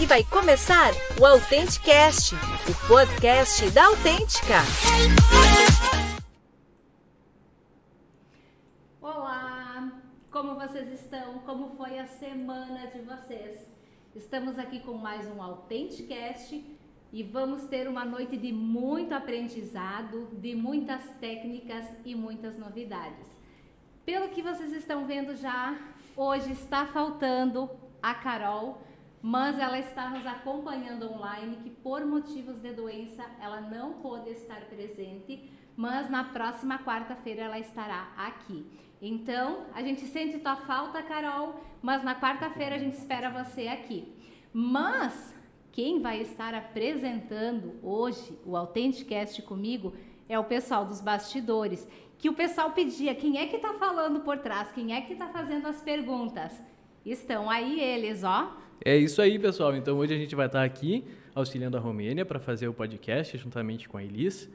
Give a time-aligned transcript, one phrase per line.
[0.00, 0.90] E vai começar
[1.20, 4.56] o Autenticast, o podcast da Autêntica.
[9.00, 9.92] Olá,
[10.32, 11.38] como vocês estão?
[11.40, 13.60] Como foi a semana de vocês?
[14.16, 16.62] Estamos aqui com mais um Autenticast
[17.12, 23.28] e vamos ter uma noite de muito aprendizado, de muitas técnicas e muitas novidades.
[24.04, 25.78] Pelo que vocês estão vendo já,
[26.16, 27.70] hoje está faltando
[28.02, 28.82] a Carol
[29.26, 34.60] mas ela está nos acompanhando online, que por motivos de doença ela não pôde estar
[34.66, 38.66] presente, mas na próxima quarta-feira ela estará aqui.
[39.00, 44.14] Então, a gente sente tua falta, Carol, mas na quarta-feira a gente espera você aqui.
[44.52, 45.34] Mas
[45.72, 49.94] quem vai estar apresentando hoje o Authenticast comigo
[50.28, 54.36] é o pessoal dos bastidores, que o pessoal pedia, quem é que está falando por
[54.36, 54.70] trás?
[54.72, 56.52] Quem é que está fazendo as perguntas?
[57.06, 58.62] Estão aí eles, ó.
[58.82, 59.76] É isso aí, pessoal.
[59.76, 63.88] Então hoje a gente vai estar aqui auxiliando a Romênia para fazer o podcast juntamente
[63.88, 64.48] com a Elis.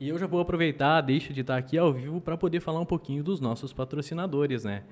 [0.00, 2.86] E eu já vou aproveitar, deixo de estar aqui ao vivo para poder falar um
[2.86, 4.82] pouquinho dos nossos patrocinadores, né?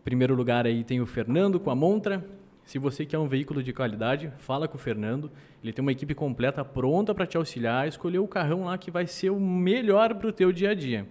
[0.00, 2.24] Em primeiro lugar aí tem o Fernando com a Montra.
[2.64, 5.30] Se você quer um veículo de qualidade, fala com o Fernando.
[5.62, 9.06] Ele tem uma equipe completa pronta para te auxiliar, escolher o carrão lá que vai
[9.06, 11.06] ser o melhor para o teu dia a dia.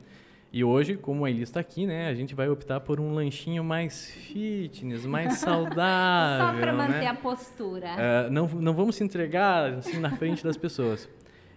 [0.52, 3.64] E hoje, como a Elis está aqui, né, a gente vai optar por um lanchinho
[3.64, 6.48] mais fitness, mais saudável.
[6.48, 7.08] Só para manter né?
[7.08, 7.90] a postura.
[7.96, 11.10] Uh, não, não vamos se entregar assim na frente das pessoas.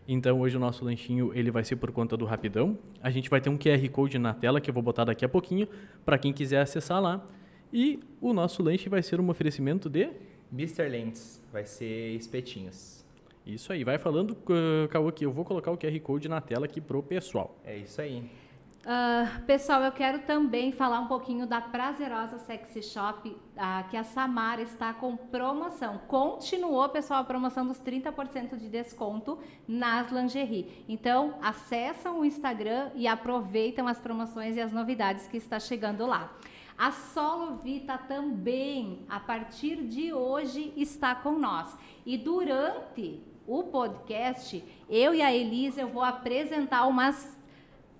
[0.08, 2.76] Então hoje o nosso lanchinho ele vai ser por conta do Rapidão.
[3.00, 5.28] A gente vai ter um QR Code na tela que eu vou botar daqui a
[5.28, 5.68] pouquinho
[6.04, 7.24] para quem quiser acessar lá.
[7.72, 10.10] E o nosso lanche vai ser um oferecimento de
[10.52, 10.88] Mr.
[10.88, 13.04] Lentes, vai ser espetinhos.
[13.46, 15.24] Isso aí, vai falando, uh, aqui.
[15.24, 17.56] Eu vou colocar o QR Code na tela aqui pro pessoal.
[17.64, 18.24] É isso aí.
[18.80, 24.02] Uh, pessoal, eu quero também falar um pouquinho da Prazerosa Sexy Shop, uh, que a
[24.02, 25.98] Samara está com promoção.
[26.08, 30.82] Continuou, pessoal, a promoção dos 30% de desconto nas lingerie.
[30.88, 36.32] Então, acessam o Instagram e aproveitam as promoções e as novidades que está chegando lá.
[36.78, 41.76] A Solo Vita também, a partir de hoje, está com nós.
[42.06, 47.38] E durante o podcast, eu e a Elisa, eu vou apresentar umas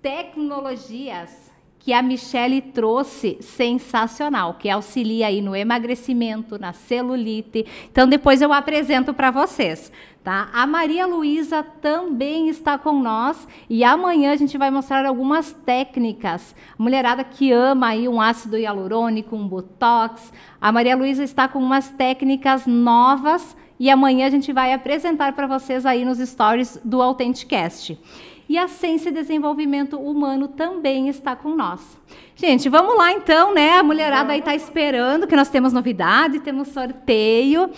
[0.01, 1.51] tecnologias
[1.83, 7.65] que a Michelle trouxe sensacional, que auxilia aí no emagrecimento, na celulite.
[7.91, 9.91] Então depois eu apresento para vocês,
[10.23, 10.49] tá?
[10.53, 16.55] A Maria Luísa também está com nós e amanhã a gente vai mostrar algumas técnicas.
[16.77, 20.31] Mulherada que ama aí um ácido hialurônico, um botox.
[20.61, 25.47] A Maria Luísa está com umas técnicas novas e amanhã a gente vai apresentar para
[25.47, 27.97] vocês aí nos stories do Authenticast.
[28.51, 31.97] E a Ciência e Desenvolvimento Humano também está com nós.
[32.35, 33.77] Gente, vamos lá então, né?
[33.77, 37.69] A mulherada aí está esperando que nós temos novidade, temos sorteio.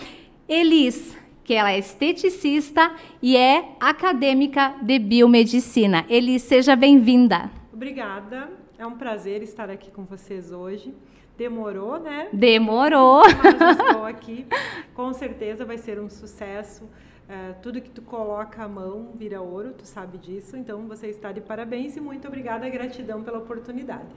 [0.48, 2.92] Elis, que ela é esteticista
[3.22, 6.04] e é acadêmica de biomedicina.
[6.08, 7.52] Elis, seja bem-vinda.
[7.72, 8.50] Obrigada.
[8.76, 10.92] É um prazer estar aqui com vocês hoje.
[11.38, 12.26] Demorou, né?
[12.32, 13.22] Demorou.
[13.60, 14.44] Mas estou aqui.
[14.92, 16.82] Com certeza vai ser um sucesso.
[17.26, 20.56] Uh, tudo que tu coloca a mão vira ouro, tu sabe disso.
[20.58, 24.08] Então você está de parabéns e muito obrigada, gratidão pela oportunidade.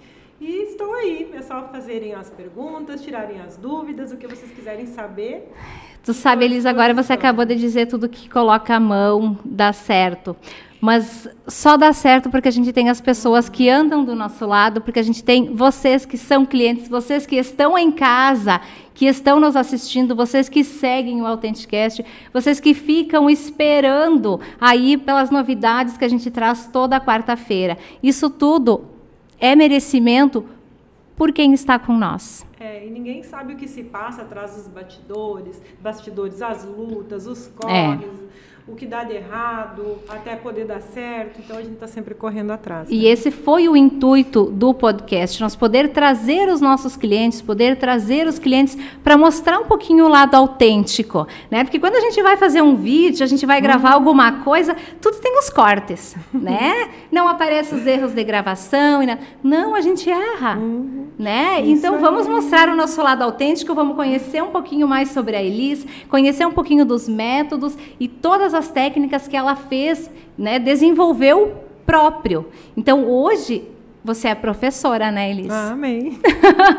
[0.42, 4.86] E estou aí, é só fazerem as perguntas, tirarem as dúvidas, o que vocês quiserem
[4.86, 5.52] saber.
[6.04, 10.36] Tu sabe, Elisa, agora você acabou de dizer tudo que coloca a mão dá certo.
[10.80, 14.80] Mas só dá certo porque a gente tem as pessoas que andam do nosso lado,
[14.80, 18.62] porque a gente tem vocês que são clientes, vocês que estão em casa,
[18.98, 22.04] que estão nos assistindo, vocês que seguem o Authenticast,
[22.34, 27.78] vocês que ficam esperando aí pelas novidades que a gente traz toda quarta-feira.
[28.02, 28.86] Isso tudo
[29.40, 30.44] é merecimento
[31.16, 32.44] por quem está com nós.
[32.60, 37.50] É, e ninguém sabe o que se passa atrás dos bastidores, bastidores, as lutas, os
[37.50, 38.02] corres.
[38.02, 41.40] É o que dá de errado, até poder dar certo.
[41.40, 42.90] Então a gente está sempre correndo atrás.
[42.90, 42.96] Né?
[42.96, 48.28] E esse foi o intuito do podcast, nós poder trazer os nossos clientes, poder trazer
[48.28, 51.64] os clientes para mostrar um pouquinho o lado autêntico, né?
[51.64, 53.96] Porque quando a gente vai fazer um vídeo, a gente vai gravar uhum.
[53.96, 56.90] alguma coisa, tudo tem os cortes, né?
[57.18, 59.02] Não aparecem os erros de gravação,
[59.42, 61.08] não, a gente erra, uhum.
[61.18, 61.60] né?
[61.62, 65.42] Isso então vamos mostrar o nosso lado autêntico, vamos conhecer um pouquinho mais sobre a
[65.42, 71.56] Elis, conhecer um pouquinho dos métodos e todas as técnicas que ela fez, né, desenvolveu
[71.88, 72.46] próprio.
[72.78, 73.68] Então, hoje,
[74.08, 75.52] você é professora, né, Elis?
[75.52, 76.18] Ah, amém.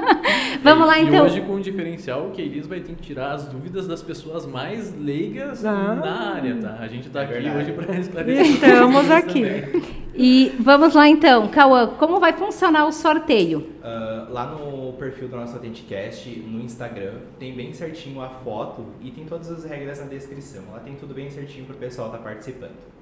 [0.64, 1.14] Vamos lá, então.
[1.14, 4.02] E hoje, com um diferencial, que a Elis vai ter que tirar as dúvidas das
[4.02, 5.94] pessoas mais leigas ah.
[5.94, 6.78] na área, tá?
[6.80, 7.58] A gente está é aqui verdade.
[7.58, 8.46] hoje para esclarecer.
[8.64, 9.44] Estamos aqui.
[10.14, 11.48] E vamos lá, então.
[11.48, 13.58] Cauã, como vai funcionar o sorteio?
[13.58, 17.16] Uh, lá no perfil do nosso Autenticast no Instagram.
[17.38, 20.64] Tem bem certinho a foto e tem todas as regras na descrição.
[20.72, 22.98] Lá tem tudo bem certinho para o pessoal estar tá participando.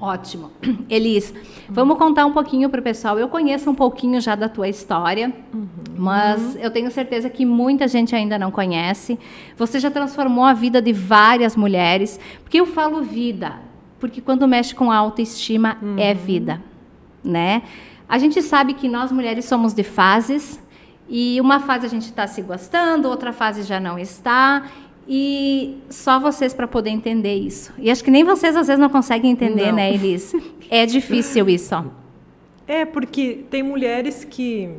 [0.00, 0.50] Ótimo.
[0.88, 1.34] Elis,
[1.68, 3.18] vamos contar um pouquinho para o pessoal.
[3.18, 5.68] Eu conheço um pouquinho já da tua história, uhum.
[5.96, 9.18] mas eu tenho certeza que muita gente ainda não conhece.
[9.56, 12.18] Você já transformou a vida de várias mulheres.
[12.42, 13.54] Porque eu falo vida,
[13.98, 15.98] porque quando mexe com autoestima é uhum.
[15.98, 16.62] é vida,
[17.22, 17.62] né?
[18.08, 20.60] A gente sabe que nós mulheres somos de fases
[21.08, 24.64] e uma fase a gente está se gostando, outra fase já não está.
[25.08, 27.72] E só vocês para poder entender isso.
[27.78, 29.76] E acho que nem vocês às vezes não conseguem entender, não.
[29.76, 30.32] né, Elis?
[30.70, 31.74] É difícil isso.
[31.74, 31.84] Ó.
[32.70, 34.70] É, porque tem mulheres que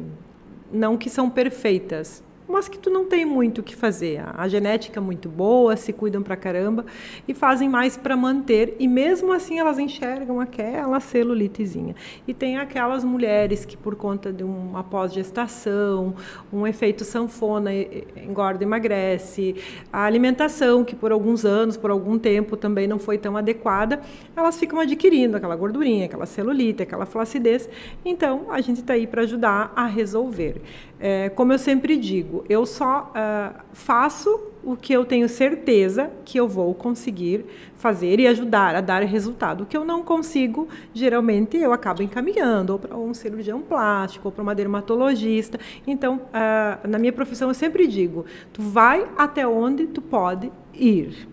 [0.71, 4.21] não que são perfeitas, mas que tu não tem muito o que fazer.
[4.35, 6.85] A genética é muito boa, se cuidam pra caramba
[7.27, 8.75] e fazem mais para manter.
[8.79, 11.95] E mesmo assim elas enxergam aquela celulitezinha.
[12.27, 16.13] E tem aquelas mulheres que por conta de uma pós-gestação,
[16.51, 19.55] um efeito sanfona, engorda emagrece,
[19.91, 24.01] a alimentação que por alguns anos, por algum tempo também não foi tão adequada,
[24.35, 27.69] elas ficam adquirindo aquela gordurinha, aquela celulite, aquela flacidez.
[28.03, 30.61] Então a gente está aí para ajudar a resolver.
[31.03, 36.39] É, como eu sempre digo, eu só uh, faço o que eu tenho certeza que
[36.39, 37.43] eu vou conseguir
[37.75, 39.63] fazer e ajudar a dar resultado.
[39.63, 44.31] O que eu não consigo, geralmente eu acabo encaminhando ou para um cirurgião plástico ou
[44.31, 45.59] para uma dermatologista.
[45.87, 51.27] Então, uh, na minha profissão eu sempre digo, tu vai até onde tu pode ir.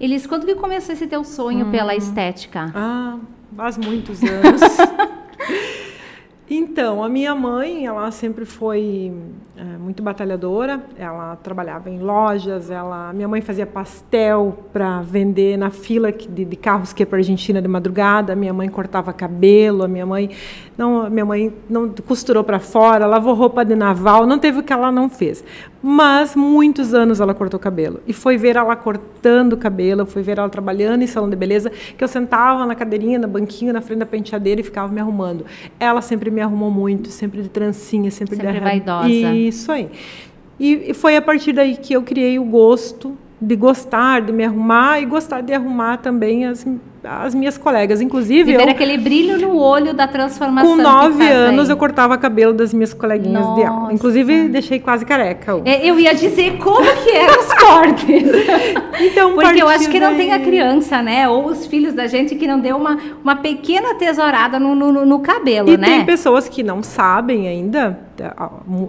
[0.00, 1.70] Elis, quando que começou esse teu sonho hum.
[1.70, 2.72] pela estética?
[2.74, 3.18] Ah,
[3.54, 4.62] faz muitos anos.
[6.54, 9.10] Então, a minha mãe, ela sempre foi
[9.56, 10.84] é, muito batalhadora.
[10.98, 12.70] Ela trabalhava em lojas.
[12.70, 17.16] Ela, minha mãe fazia pastel para vender na fila de, de carros que ia para
[17.16, 18.36] Argentina de madrugada.
[18.36, 19.82] Minha mãe cortava cabelo.
[19.82, 20.28] A minha mãe
[20.76, 24.26] não, minha mãe não costurou para fora, lavou roupa de naval.
[24.26, 25.42] Não teve o que ela não fez.
[25.82, 30.48] Mas muitos anos ela cortou cabelo e foi ver ela cortando cabelo, foi ver ela
[30.48, 34.06] trabalhando em salão de beleza, que eu sentava na cadeirinha, na banquinha, na frente da
[34.06, 35.44] penteadeira e ficava me arrumando.
[35.80, 39.08] Ela sempre me arrumou muito, sempre de trancinha, sempre, sempre de vaidosa.
[39.08, 39.88] Isso aí.
[40.60, 45.00] E foi a partir daí que eu criei o gosto de gostar de me arrumar
[45.00, 46.64] e gostar de arrumar também as,
[47.02, 48.00] as minhas colegas.
[48.00, 48.44] Inclusive.
[48.44, 50.76] Viver eu, aquele brilho no olho da transformação.
[50.76, 51.72] Com nove anos aí.
[51.72, 53.60] eu cortava cabelo das minhas coleguinhas Nossa.
[53.60, 53.92] de aula.
[53.92, 55.60] Inclusive, deixei quase careca.
[55.64, 58.22] É, eu ia dizer como que eram os cortes.
[59.02, 61.28] então, Porque eu acho que não tem a criança, né?
[61.28, 65.18] Ou os filhos da gente que não deu uma, uma pequena tesourada no, no, no
[65.18, 65.88] cabelo, e né?
[65.88, 67.98] E tem pessoas que não sabem ainda,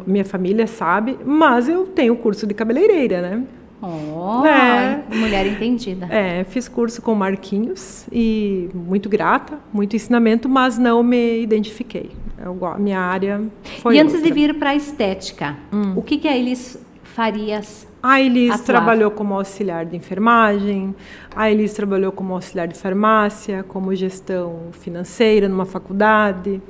[0.05, 3.41] minha família sabe, mas eu tenho curso de cabeleireira, né?
[3.85, 5.03] Oh, é.
[5.13, 6.06] mulher entendida.
[6.09, 12.12] É, fiz curso com Marquinhos e muito grata, muito ensinamento, mas não me identifiquei.
[12.41, 13.41] Eu, a minha área
[13.81, 14.30] foi E antes outra.
[14.30, 15.94] de vir para a estética, hum.
[15.97, 18.65] o que que a Elis Farias a Elis atuava?
[18.65, 20.94] trabalhou como auxiliar de enfermagem,
[21.33, 26.62] a Elis trabalhou como auxiliar de farmácia, como gestão financeira numa faculdade.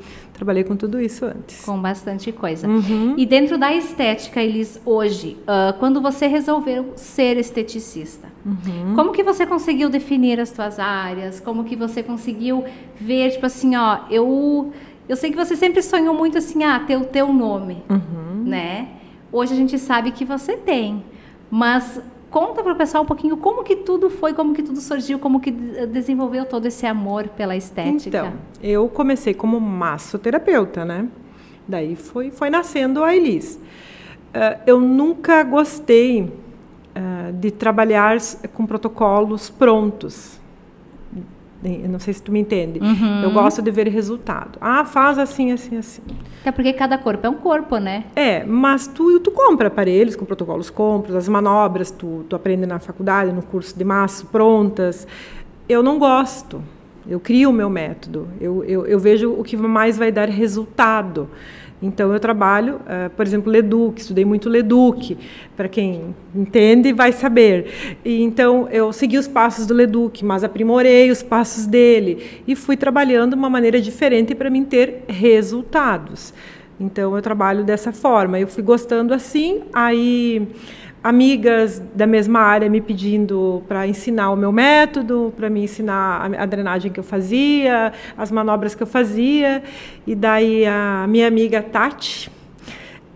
[0.43, 1.63] Trabalhei com tudo isso antes.
[1.63, 2.67] Com bastante coisa.
[2.67, 3.13] Uhum.
[3.15, 8.93] E dentro da estética, Elis, hoje, uh, quando você resolveu ser esteticista, uhum.
[8.93, 11.39] como que você conseguiu definir as suas áreas?
[11.39, 12.65] Como que você conseguiu
[12.99, 14.73] ver, tipo assim, ó, eu,
[15.07, 18.43] eu sei que você sempre sonhou muito assim, ah, ter o teu nome, uhum.
[18.43, 18.89] né?
[19.31, 21.05] Hoje a gente sabe que você tem,
[21.49, 22.01] mas
[22.33, 25.39] Conta para o pessoal um pouquinho como que tudo foi, como que tudo surgiu, como
[25.39, 28.07] que desenvolveu todo esse amor pela estética.
[28.07, 31.07] Então, eu comecei como massoterapeuta, né?
[31.67, 33.59] Daí foi, foi nascendo a Elis.
[34.33, 38.17] Uh, eu nunca gostei uh, de trabalhar
[38.51, 40.41] com protocolos prontos.
[41.87, 42.79] Não sei se tu me entende.
[42.79, 43.23] Uhum.
[43.23, 44.57] Eu gosto de ver resultado.
[44.59, 46.01] Ah, faz assim, assim, assim.
[46.41, 48.05] Até porque cada corpo é um corpo, né?
[48.15, 52.79] É, mas tu, tu compra aparelhos com protocolos, compras, as manobras, tu, tu aprende na
[52.79, 55.07] faculdade, no curso de massa, prontas.
[55.69, 56.61] Eu não gosto.
[57.07, 58.27] Eu crio o meu método.
[58.39, 61.29] Eu, eu, eu vejo o que mais vai dar resultado.
[61.83, 65.17] Então, eu trabalho, uh, por exemplo, Leduc, estudei muito Leduc,
[65.55, 67.97] para quem entende vai saber.
[68.05, 72.77] E, então, eu segui os passos do Leduc, mas aprimorei os passos dele e fui
[72.77, 76.33] trabalhando de uma maneira diferente para mim ter resultados.
[76.79, 78.39] Então, eu trabalho dessa forma.
[78.39, 80.47] Eu fui gostando assim, aí
[81.03, 86.45] amigas da mesma área me pedindo para ensinar o meu método, para me ensinar a,
[86.45, 89.61] drenagem que eu fazia, as manobras que eu fazia.
[90.07, 92.31] E daí a minha amiga Tati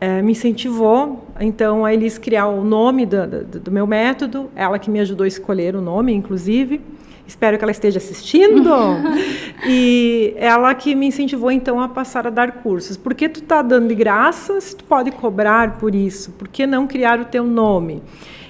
[0.02, 4.78] é, me incentivou, então, a eles criar o nome do, do, do, meu método, ela
[4.78, 6.82] que me ajudou a escolher o nome, inclusive.
[7.28, 8.72] Espero que ela esteja assistindo.
[9.68, 12.98] e ela que me incentivou então a passar a dar cursos.
[12.98, 16.88] Porque tu está dando de graça, se tu pode cobrar por isso, por que não
[16.88, 18.02] criar o teu nome?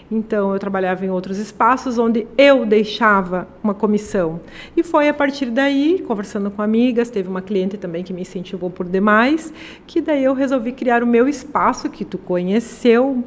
[0.09, 4.39] Então, eu trabalhava em outros espaços onde eu deixava uma comissão.
[4.75, 8.69] E foi a partir daí, conversando com amigas, teve uma cliente também que me incentivou
[8.69, 9.51] por demais,
[9.85, 13.21] que daí eu resolvi criar o meu espaço, que tu conheceu,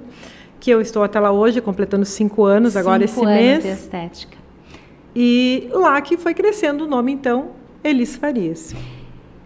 [0.58, 3.62] que eu estou até lá hoje, completando cinco anos cinco agora esse anos mês.
[3.62, 4.39] De estética.
[5.22, 7.50] E lá que foi crescendo o nome, então,
[7.84, 8.74] Elis Farias.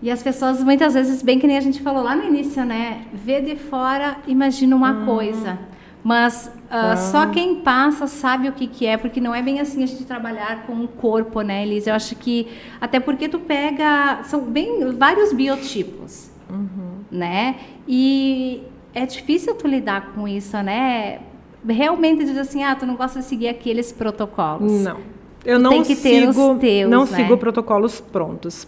[0.01, 3.07] E as pessoas, muitas vezes, bem que nem a gente falou lá no início, né?
[3.13, 5.05] Vê de fora, imagina uma hum.
[5.05, 5.59] coisa.
[6.05, 9.83] Mas uh, só quem passa sabe o que, que é, porque não é bem assim
[9.83, 11.91] a gente trabalhar com o corpo, né, Elisa?
[11.91, 12.47] Eu acho que,
[12.81, 17.01] até porque tu pega, são bem vários biotipos, uhum.
[17.11, 17.57] né?
[17.89, 18.63] E
[18.95, 21.19] é difícil tu lidar com isso, né?
[21.67, 24.71] Realmente dizer assim, ah, tu não gosta de seguir aqueles protocolos.
[24.85, 25.14] Não.
[25.45, 27.17] Eu não tem que sigo, ter os teus, não né?
[27.17, 28.67] sigo protocolos prontos.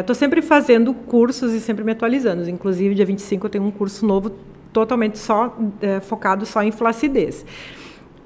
[0.00, 2.48] Estou uh, sempre fazendo cursos e sempre me atualizando.
[2.48, 4.30] Inclusive, dia 25 eu tenho um curso novo
[4.72, 7.44] totalmente só é, focado só em flacidez.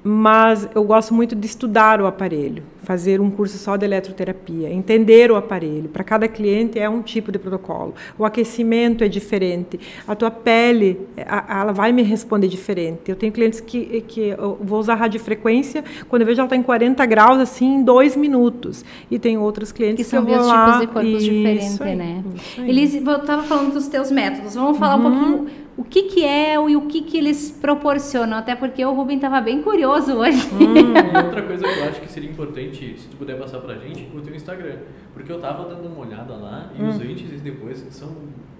[0.03, 5.29] Mas eu gosto muito de estudar o aparelho, fazer um curso só de eletroterapia, entender
[5.29, 5.89] o aparelho.
[5.89, 7.93] Para cada cliente é um tipo de protocolo.
[8.17, 9.77] O aquecimento é diferente.
[10.07, 13.09] A tua pele, ela vai me responder diferente.
[13.09, 16.63] Eu tenho clientes que, que eu vou usar radiofrequência, quando eu vejo ela está em
[16.63, 18.85] 40 graus, assim, em dois minutos.
[19.11, 22.23] E tem outros clientes que, que são dois tipos de corpos diferentes, né?
[22.59, 24.55] Elise, eu estava falando dos teus métodos.
[24.55, 25.07] Vamos falar uhum.
[25.07, 28.93] um pouquinho o que, que é e o que, que eles proporcionam, até porque o
[28.93, 30.45] Rubem estava bem curioso hoje.
[30.51, 30.91] Hum,
[31.23, 34.19] outra coisa que eu acho que seria importante, se tu puder passar pra gente, o
[34.19, 34.75] teu Instagram.
[35.13, 36.89] Porque eu tava dando uma olhada lá e hum.
[36.89, 38.09] os antes e depois são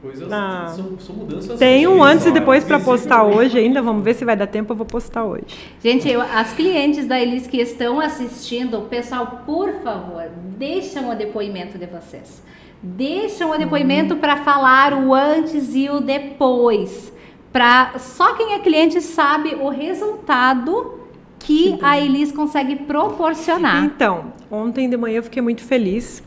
[0.02, 0.68] coisas, ah.
[0.74, 1.60] são, são, mudanças.
[1.60, 4.72] Tem um antes e depois para postar hoje ainda, vamos ver se vai dar tempo,
[4.72, 5.44] eu vou postar hoje.
[5.84, 10.24] Gente, eu, as clientes da Elis que estão assistindo, pessoal, por favor,
[10.58, 12.42] deixam o depoimento de vocês
[12.82, 17.09] deixam o depoimento para falar o antes e o depois.
[17.52, 21.00] Pra, só quem é cliente sabe o resultado
[21.40, 23.84] que a Elis consegue proporcionar.
[23.84, 26.22] Então, ontem de manhã eu fiquei muito feliz.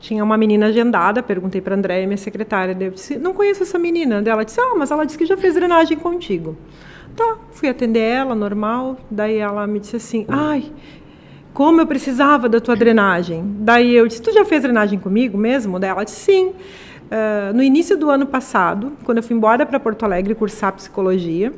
[0.00, 3.78] Tinha uma menina agendada, perguntei para a Andréia, minha secretária, eu disse, não conheço essa
[3.78, 4.22] menina.
[4.26, 6.56] Ela disse, ah, mas ela disse que já fez drenagem contigo.
[7.16, 8.98] Tá, fui atender ela, normal.
[9.10, 10.64] Daí ela me disse assim, ai,
[11.54, 13.44] como eu precisava da tua drenagem.
[13.60, 15.78] Daí eu disse, tu já fez drenagem comigo mesmo?
[15.78, 16.52] Daí ela disse, sim.
[17.04, 21.52] Uh, no início do ano passado, quando eu fui embora para Porto Alegre cursar psicologia,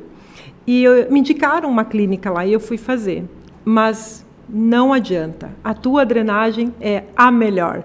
[0.65, 3.23] e eu, me indicaram uma clínica lá e eu fui fazer.
[3.63, 5.49] Mas não adianta.
[5.63, 7.83] A tua drenagem é a melhor.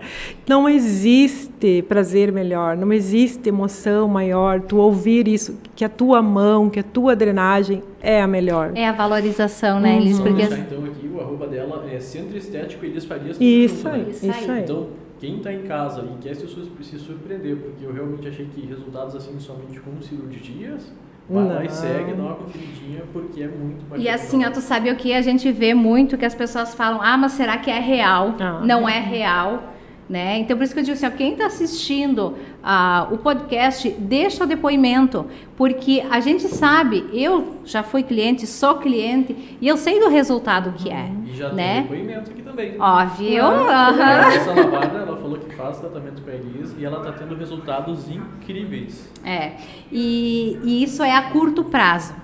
[0.48, 4.60] Não existe prazer melhor, não existe emoção maior.
[4.60, 8.72] Tu ouvir isso, que a tua mão, que a tua drenagem é a melhor.
[8.74, 10.18] É a valorização, né, Elis?
[10.18, 10.24] Uhum.
[10.24, 10.42] Porque...
[10.42, 13.36] então aqui o arroba dela é Centro Estético Elis Farias.
[13.40, 14.62] Isso, aí, isso, isso aí.
[14.62, 14.88] Então,
[15.22, 19.14] quem está em casa e quer se, se surpreender, porque eu realmente achei que resultados
[19.14, 20.92] assim somente com cirurgias
[21.30, 24.60] Vai lá e segue, dá uma conferidinha, porque é muito mais E assim, ó, tu
[24.60, 27.70] sabe o que a gente vê muito que as pessoas falam, ah, mas será que
[27.70, 28.34] é real?
[28.40, 29.71] Ah, não é real.
[30.12, 30.40] Né?
[30.40, 34.44] Então, por isso que eu digo assim, ó, quem está assistindo uh, o podcast, deixa
[34.44, 35.24] o depoimento,
[35.56, 40.72] porque a gente sabe, eu já fui cliente, sou cliente, e eu sei do resultado
[40.72, 41.10] que é.
[41.24, 41.76] E já né?
[41.76, 42.76] tem depoimento aqui também.
[42.78, 43.42] Ó, viu?
[43.42, 43.70] Uhum.
[43.70, 48.06] Essa lavada, ela falou que faz tratamento com a Elis e ela está tendo resultados
[48.10, 49.10] incríveis.
[49.24, 49.52] É,
[49.90, 52.14] e, e isso é a curto prazo,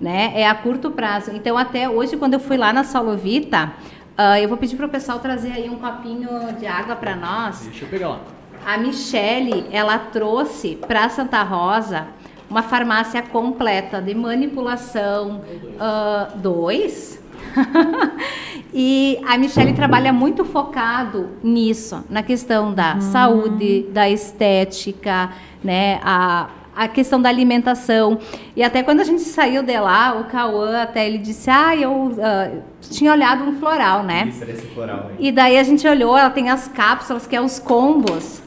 [0.00, 0.32] né?
[0.34, 1.32] É a curto prazo.
[1.34, 3.74] Então, até hoje, quando eu fui lá na Salovita,
[4.18, 7.66] Uh, eu vou pedir para o pessoal trazer aí um copinho de água para nós.
[7.66, 8.20] Deixa eu pegar lá.
[8.66, 12.08] A Michele, ela trouxe para Santa Rosa
[12.50, 15.42] uma farmácia completa de manipulação.
[15.76, 17.20] Uh, dois.
[18.74, 23.00] e a Michelle trabalha muito focado nisso, na questão da hum.
[23.00, 25.30] saúde, da estética,
[25.64, 26.00] né?
[26.02, 26.48] A,
[26.80, 28.18] a questão da alimentação.
[28.56, 31.92] E até quando a gente saiu de lá, o Cauã até ele disse: Ah, eu
[31.92, 34.28] uh, tinha olhado um floral, né?
[34.28, 35.28] Isso, era esse floral aí.
[35.28, 38.42] E daí a gente olhou, ela tem as cápsulas, que é os combos.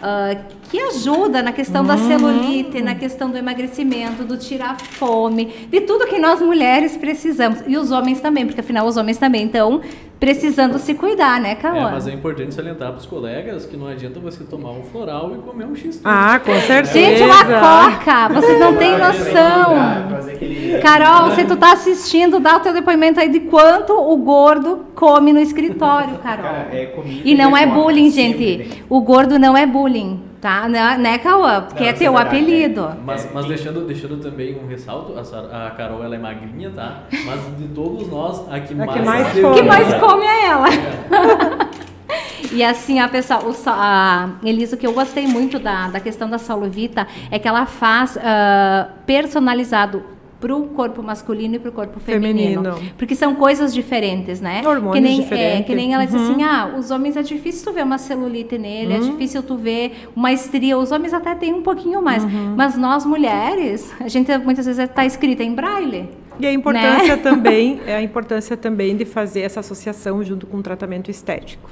[0.00, 5.82] Uh, que ajuda na questão da celulite, na questão do emagrecimento, do tirar fome, de
[5.82, 7.62] tudo que nós mulheres precisamos.
[7.64, 9.80] E os homens também, porque afinal os homens também estão
[10.18, 11.90] precisando se cuidar, né, Cauã?
[11.90, 15.36] É, mas é importante salientar para os colegas que não adianta você tomar um floral
[15.36, 16.92] e comer um x Ah, com certeza.
[16.92, 18.28] Gente, uma coca!
[18.34, 19.74] Vocês não têm noção.
[20.82, 25.32] Carol, se tu tá assistindo, dá o teu depoimento aí de quanto o gordo come
[25.32, 26.42] no escritório, Carol.
[26.42, 28.82] Cara, é comida e não é bullying, gente.
[28.90, 30.33] O gordo não é bullying.
[30.44, 31.62] Tá, né, né Cauã?
[31.62, 32.82] Porque não, é teu é apelido.
[32.82, 32.96] É.
[33.02, 37.04] Mas, mas deixando, deixando também um ressalto, a, a Carol ela é magrinha, tá?
[37.24, 39.54] Mas de todos nós, a que a mais, que mais come.
[39.54, 40.68] que mais come é ela.
[40.68, 41.84] É.
[42.52, 46.30] E assim, a pessoa, o, a Elisa, o que eu gostei muito da, da questão
[46.30, 50.04] da Solovita é que ela faz ah, personalizado
[50.44, 52.62] para o corpo masculino e para o corpo feminino.
[52.62, 52.92] Feminino.
[52.98, 54.60] Porque são coisas diferentes, né?
[54.62, 55.66] Hormônios que nem, É, diferentes.
[55.66, 56.32] que nem ela Uhum.
[56.32, 60.06] assim, ah, os homens é difícil tu ver uma celulite nele, é difícil tu ver
[60.14, 60.76] uma estria.
[60.76, 62.22] Os homens até tem um pouquinho mais.
[62.24, 62.52] Uhum.
[62.58, 66.10] Mas nós, mulheres, a gente muitas vezes está escrita em braille.
[66.38, 70.62] E a importância também, é a importância também de fazer essa associação junto com o
[70.62, 71.70] tratamento estético.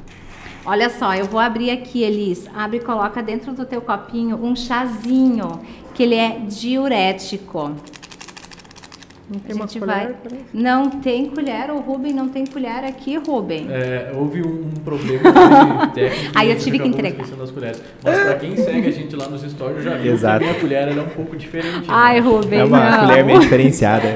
[0.65, 2.47] Olha só, eu vou abrir aqui, Elis.
[2.55, 5.61] Abre e coloca dentro do teu copinho um chazinho,
[5.93, 7.73] que ele é diurético.
[9.33, 10.39] Não tem A uma gente colher, vai-?
[10.53, 13.67] Não tem colher, o Rubem não tem colher aqui, Rubem.
[13.71, 15.23] É, houve um problema
[15.87, 16.33] de técnico.
[16.39, 17.11] Aí eu tive que entregar.
[17.17, 17.83] esquecendo as colheres.
[18.05, 20.39] Mas pra quem segue a gente lá nos stories já viu Exato.
[20.41, 21.87] que a minha colher ela é um pouco diferente.
[21.89, 22.29] Ai, né?
[22.29, 23.07] Rubem, É uma não.
[23.07, 24.15] colher meio diferenciada.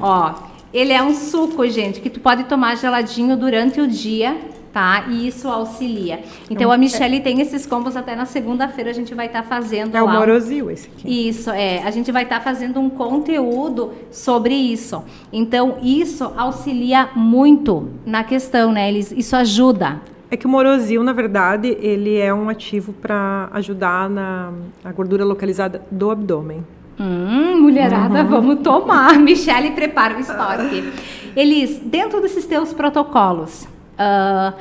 [0.00, 0.34] Ó,
[0.72, 4.36] ele é um suco, gente, que tu pode tomar geladinho durante o dia,
[4.72, 5.04] tá?
[5.08, 6.20] E isso auxilia.
[6.50, 10.02] Então a Michelle tem esses combos até na segunda-feira a gente vai estar fazendo É
[10.02, 10.18] o lá.
[10.18, 11.28] morosil esse aqui.
[11.28, 11.82] Isso, é.
[11.82, 15.02] A gente vai estar fazendo um conteúdo sobre isso.
[15.32, 18.88] Então, isso auxilia muito na questão, né?
[18.88, 20.00] Eles, isso ajuda.
[20.30, 24.50] É que o morosil, na verdade, ele é um ativo para ajudar na
[24.82, 26.64] a gordura localizada do abdômen.
[26.98, 29.18] Hum, mulherada, vamos tomar.
[29.20, 30.90] Michele, prepara o estoque.
[31.36, 33.66] Elis, dentro desses teus protocolos,
[33.98, 34.54] ah,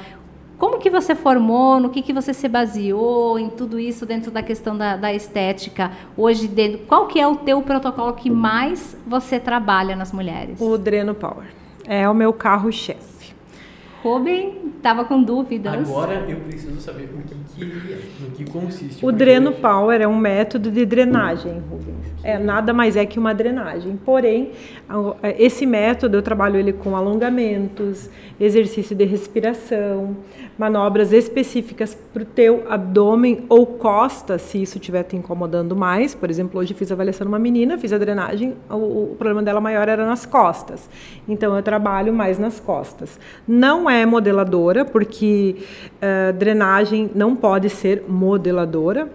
[0.57, 4.43] como que você formou, no que, que você se baseou em tudo isso dentro da
[4.43, 5.91] questão da, da estética?
[6.15, 10.61] Hoje, dentro, qual que é o teu protocolo que mais você trabalha nas mulheres?
[10.61, 11.47] O Dreno Power
[11.87, 13.10] é o meu carro-chefe.
[14.03, 15.73] Rubem, tava com dúvidas.
[15.73, 17.65] Agora eu preciso saber o que,
[18.19, 19.05] no que consiste.
[19.05, 22.11] O Dreno Power é um método de drenagem, Rubens.
[22.23, 23.99] É nada mais é que uma drenagem.
[24.03, 24.51] Porém,
[25.37, 30.17] esse método eu trabalho ele com alongamentos, exercício de respiração,
[30.57, 36.13] manobras específicas para o teu abdômen ou costas, se isso estiver te incomodando mais.
[36.13, 38.75] Por exemplo, hoje fiz a avaliação numa menina, fiz a drenagem, o,
[39.11, 40.87] o problema dela maior era nas costas.
[41.27, 43.19] Então eu trabalho mais nas costas.
[43.47, 45.55] Não é modeladora, porque
[46.01, 49.09] eh, drenagem não pode ser modeladora.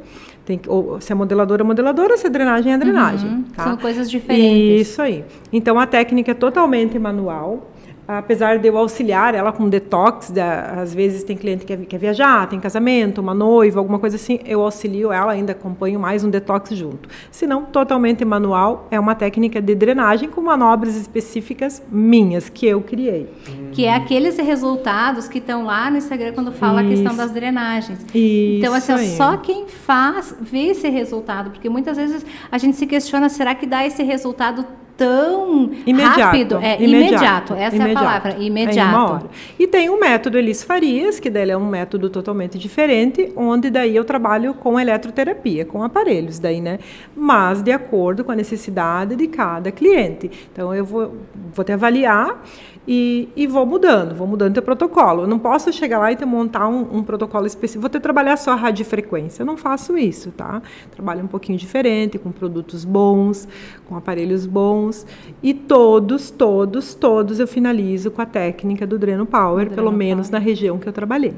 [0.44, 3.28] Tem que, ou, se é modeladora, é modeladora, se é drenagem, é drenagem.
[3.28, 3.64] Uhum, tá?
[3.64, 4.88] São coisas diferentes.
[4.88, 5.24] Isso aí.
[5.52, 7.72] Então a técnica é totalmente manual.
[8.08, 11.86] Apesar de eu auxiliar ela com detox, da- às vezes tem cliente que quer, vi-
[11.86, 16.22] quer viajar, tem casamento, uma noiva, alguma coisa assim, eu auxilio ela, ainda acompanho mais
[16.22, 17.08] um detox junto.
[17.32, 22.80] Se não, totalmente manual, é uma técnica de drenagem com manobras específicas minhas, que eu
[22.80, 23.28] criei.
[23.72, 27.16] Que é aqueles resultados que estão lá no Instagram quando fala a questão Isso.
[27.22, 27.98] das drenagens.
[28.14, 29.16] Isso então, assim, aí.
[29.16, 31.50] só quem faz vê esse resultado.
[31.50, 34.64] Porque muitas vezes a gente se questiona, será que dá esse resultado
[34.96, 36.20] tão Imediato.
[36.20, 36.58] rápido?
[36.58, 37.54] É, imediato.
[37.54, 38.88] Essa é a palavra, imediato.
[38.88, 39.24] uma hora.
[39.58, 43.70] E tem o método Elis Farias, que daí ele é um método totalmente diferente, onde
[43.70, 46.78] daí eu trabalho com eletroterapia, com aparelhos daí, né?
[47.14, 50.30] Mas de acordo com a necessidade de cada cliente.
[50.52, 51.16] Então eu vou,
[51.54, 52.42] vou te avaliar
[52.86, 55.22] e, e vou mudando, vou mudando teu protocolo.
[55.22, 57.80] Eu não posso chegar lá e te montar um, um protocolo específico.
[57.80, 59.42] Vou te trabalhar só a radiofrequência.
[59.42, 60.62] Eu não faço isso, tá?
[60.92, 63.48] Trabalho um pouquinho diferente, com produtos bons,
[63.88, 65.06] com aparelhos bons.
[65.42, 70.28] E todos, todos, todos eu finalizo com a técnica do Dreno Power, Dreno pelo menos
[70.28, 70.40] Power.
[70.40, 71.34] na região que eu trabalhei.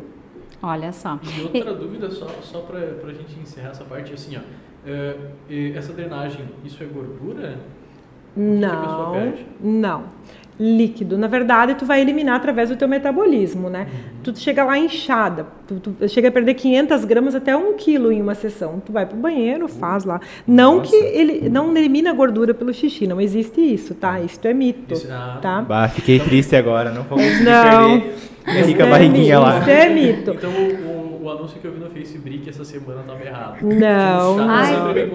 [0.62, 1.18] Olha só.
[1.38, 4.40] E outra dúvida, só, só pra, pra gente encerrar essa parte, assim, ó.
[4.84, 5.16] é,
[5.74, 7.58] essa drenagem, isso é gordura?
[8.34, 9.46] que a pessoa Não, perde?
[9.61, 10.04] não.
[10.61, 11.16] Líquido.
[11.16, 13.87] Na verdade, tu vai eliminar através do teu metabolismo, né?
[13.90, 13.99] Uhum.
[14.25, 18.21] Tu chega lá inchada, tu, tu chega a perder 500 gramas até 1 quilo em
[18.21, 18.83] uma sessão.
[18.85, 20.21] Tu vai pro banheiro, faz lá.
[20.47, 20.90] Não Nossa.
[20.90, 24.21] que ele não elimina a gordura pelo xixi, não existe isso, tá?
[24.21, 25.61] Isso é mito, Isso- ah, tá?
[25.62, 28.01] Bah, fiquei triste agora, não vou conseguir Não.
[28.01, 28.14] perder
[28.52, 29.58] rica é barriguinha mito, lá.
[29.61, 30.30] Isso é mito.
[30.30, 33.58] Então o, o, o anúncio que eu vi no Facebook essa semana tava errado.
[33.62, 35.11] Não, sempre.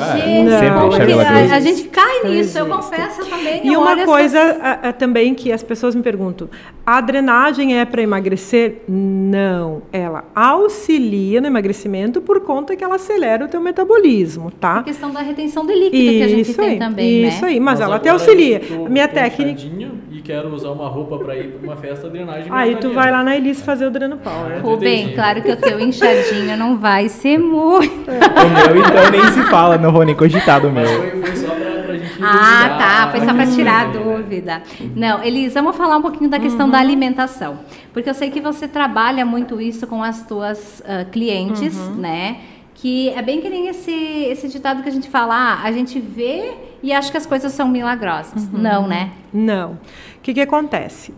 [0.00, 3.60] Ah, Gente, Não, sempre chá a, a gente cai nisso, eu confesso eu também.
[3.66, 6.48] E eu uma coisa essas- a- a- também que as pessoas me perguntam:
[6.84, 8.82] a drenagem é para emagrecer?
[8.88, 14.82] Não, ela auxilia no emagrecimento por conta que ela acelera o teu metabolismo, A tá?
[14.82, 17.48] questão da retenção de líquido que a gente Isso tem aí, também, isso né?
[17.48, 18.60] aí, mas, ela até auxilia.
[18.60, 19.62] tô A minha técnica.
[20.10, 22.52] E quero usar uma roupa pra ir pra uma festa drenagem.
[22.52, 24.60] Aí tu vai lá na Elise fazer o Dreno Power.
[24.62, 25.14] Rubem, Entendi.
[25.14, 28.10] claro que o teu inchadinho não vai ser muito.
[28.10, 30.86] O meu, então, nem se fala, não vou nem cogitar do meu.
[30.86, 33.10] foi, só pra, pra gente Ah, tá.
[33.10, 33.92] Foi só para tirar a né?
[33.98, 34.62] dúvida.
[34.94, 37.58] Não, Elisa, vamos falar um pouquinho da questão da alimentação.
[37.92, 42.38] Porque eu sei que você trabalha muito isso com as tuas ah, clientes, né?
[42.74, 46.00] Que é bem que nem esse, esse ditado que a gente fala, ah, a gente
[46.00, 48.50] vê e acha que as coisas são milagrosas.
[48.50, 49.10] Não, né?
[49.32, 49.72] Não.
[49.72, 51.14] O que, que acontece?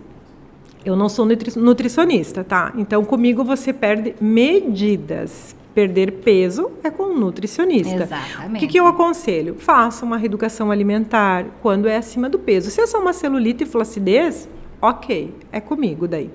[0.84, 2.72] Eu não sou nutri nutricionista, tá?
[2.76, 5.56] Então, comigo você perde medidas.
[5.74, 8.04] Perder peso é com um nutricionista.
[8.04, 8.56] Exatamente.
[8.56, 9.56] O que, que eu aconselho?
[9.58, 12.70] Faça uma reeducação alimentar quando é acima do peso.
[12.70, 14.48] Se é só uma celulite e flacidez,
[14.80, 16.30] ok, é comigo daí.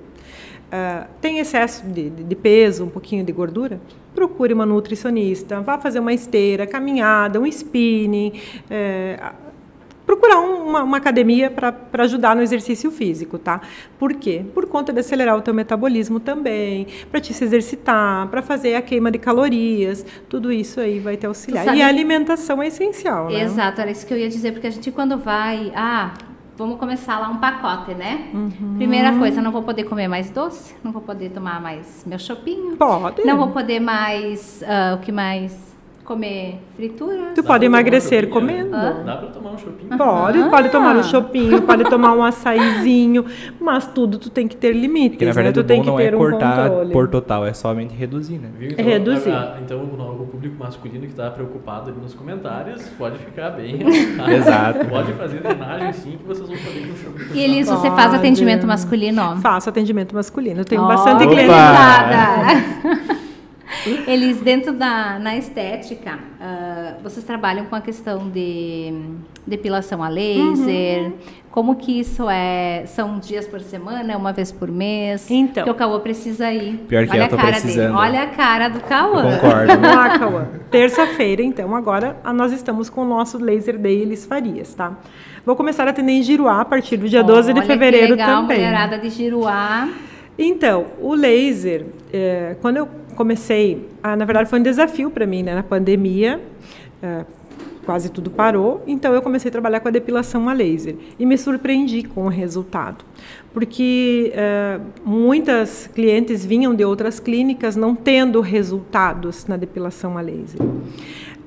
[0.70, 3.80] Uh, tem excesso de, de, peso, um pouquinho de gordura?
[4.14, 8.34] Procure uma nutricionista, vá fazer uma esteira, caminhada, um spinning,
[8.70, 9.18] é,
[10.10, 13.60] procurar uma, uma academia para ajudar no exercício físico, tá?
[13.96, 14.44] Por quê?
[14.52, 18.82] Por conta de acelerar o teu metabolismo também, para te se exercitar, para fazer a
[18.82, 21.76] queima de calorias, tudo isso aí vai te auxiliar.
[21.76, 23.40] E a alimentação é essencial, né?
[23.40, 26.12] Exato, era isso que eu ia dizer, porque a gente quando vai, ah,
[26.56, 28.30] vamos começar lá um pacote, né?
[28.34, 28.74] Uhum.
[28.78, 32.76] Primeira coisa, não vou poder comer mais doce, não vou poder tomar mais meu chopinho.
[32.76, 33.24] Pode.
[33.24, 35.69] Não vou poder mais, uh, o que mais?
[36.14, 37.30] Comer fritura.
[37.36, 38.70] Tu Dá pode emagrecer um chopinho, comendo.
[38.76, 39.02] né?
[39.06, 39.96] Dá pra tomar um chopinho?
[39.96, 40.48] Pode, Ah.
[40.50, 43.24] pode tomar um chopinho, pode tomar um açaizinho,
[43.60, 45.34] mas tudo tu tem que ter limites, Porque na né?
[45.34, 46.92] verdade Tu o tem que não ter é um cortar controle.
[46.92, 48.48] por total, é somente reduzir, né?
[48.58, 48.74] Viu?
[48.76, 49.30] É reduzir.
[49.30, 53.78] a- a- então, o público masculino que está preocupado ali nos comentários pode ficar bem.
[54.36, 54.84] Exato.
[54.86, 57.28] Pode fazer drenagem sim, que vocês vão poder ir um chopinho.
[57.36, 59.36] E Elis, você faz atendimento masculino?
[59.40, 60.64] Faço atendimento masculino.
[60.64, 61.32] Tenho Ó, bastante Opa!
[61.34, 61.50] cliente.
[64.06, 68.92] Eles, dentro da na estética, ah, vocês trabalham com a questão de
[69.46, 71.02] depilação a laser.
[71.04, 71.12] Uhum.
[71.50, 72.84] Como que isso é?
[72.86, 74.16] São dias por semana?
[74.16, 75.28] Uma vez por mês?
[75.28, 75.64] Então.
[75.64, 76.76] Porque o Cauã precisa ir.
[76.88, 77.86] Pior que Olha eu tô a cara precisando.
[77.86, 77.98] dele.
[77.98, 79.22] Olha a cara do Cauã.
[79.34, 79.66] Concordo.
[79.66, 80.48] Vamos lá, Cauã.
[80.70, 84.92] Terça-feira, então, agora a- nós estamos com o nosso Laser Day Elis Farias, tá?
[85.44, 88.12] Vou começar a atender em Giruá a partir do dia 12 de Olha fevereiro que
[88.12, 88.58] legal, também.
[88.58, 89.88] mulherada de Giruá.
[90.38, 92.88] Então, o laser, é, quando eu
[93.20, 95.54] comecei, na verdade foi um desafio para mim, né?
[95.54, 96.40] Na pandemia,
[97.02, 97.26] é,
[97.84, 101.36] quase tudo parou, então eu comecei a trabalhar com a depilação a laser e me
[101.36, 103.04] surpreendi com o resultado,
[103.52, 110.58] porque é, muitas clientes vinham de outras clínicas não tendo resultados na depilação a laser.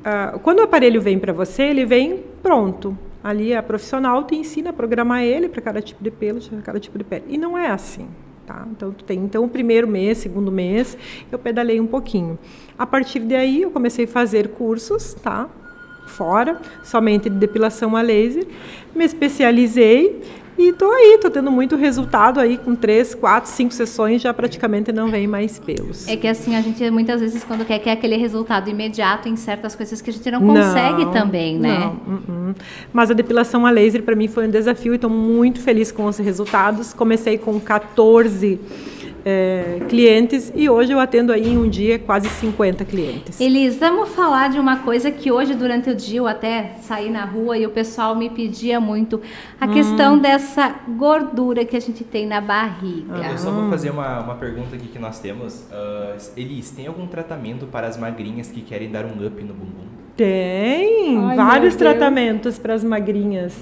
[0.06, 2.96] Ah, quando o aparelho vem para você, ele vem pronto.
[3.24, 6.80] Ali a profissional te ensina a programar ele para cada tipo de pelo, para cada
[6.80, 7.24] tipo de pele.
[7.30, 8.06] E não é assim.
[8.46, 8.68] Tá?
[8.70, 10.98] Então, tem então o primeiro mês, segundo mês,
[11.32, 12.38] eu pedalei um pouquinho.
[12.78, 15.50] A partir daí, eu comecei a fazer cursos, tá?
[16.08, 18.46] Fora, somente de depilação a laser.
[18.94, 20.22] Me especializei
[20.58, 24.92] e tô aí, tô tendo muito resultado aí com três, quatro, cinco sessões, já praticamente
[24.92, 26.08] não vem mais pelos.
[26.08, 29.76] É que assim, a gente muitas vezes quando quer, quer aquele resultado imediato em certas
[29.76, 31.80] coisas que a gente não consegue Não, também, né?
[31.80, 32.56] Não, uh-uh.
[32.92, 36.06] Mas a depilação a laser para mim foi um desafio e estou muito feliz com
[36.06, 36.94] os resultados.
[36.94, 38.60] Comecei com 14
[39.26, 43.40] eh, clientes e hoje eu atendo aí em um dia quase 50 clientes.
[43.40, 47.26] Elis, vamos falar de uma coisa que hoje, durante o dia, eu até saí na
[47.26, 49.22] rua e o pessoal me pedia muito.
[49.60, 49.72] A Hum.
[49.74, 53.18] questão dessa gordura que a gente tem na barriga.
[53.32, 55.66] Eu só vou fazer uma, uma pergunta aqui que nós temos.
[55.72, 59.88] Ah, Elis, tem algum tratamento para as magrinhas que querem dar um up no bumbum?
[60.16, 63.54] Tem Ai, vários tratamentos para as magrinhas.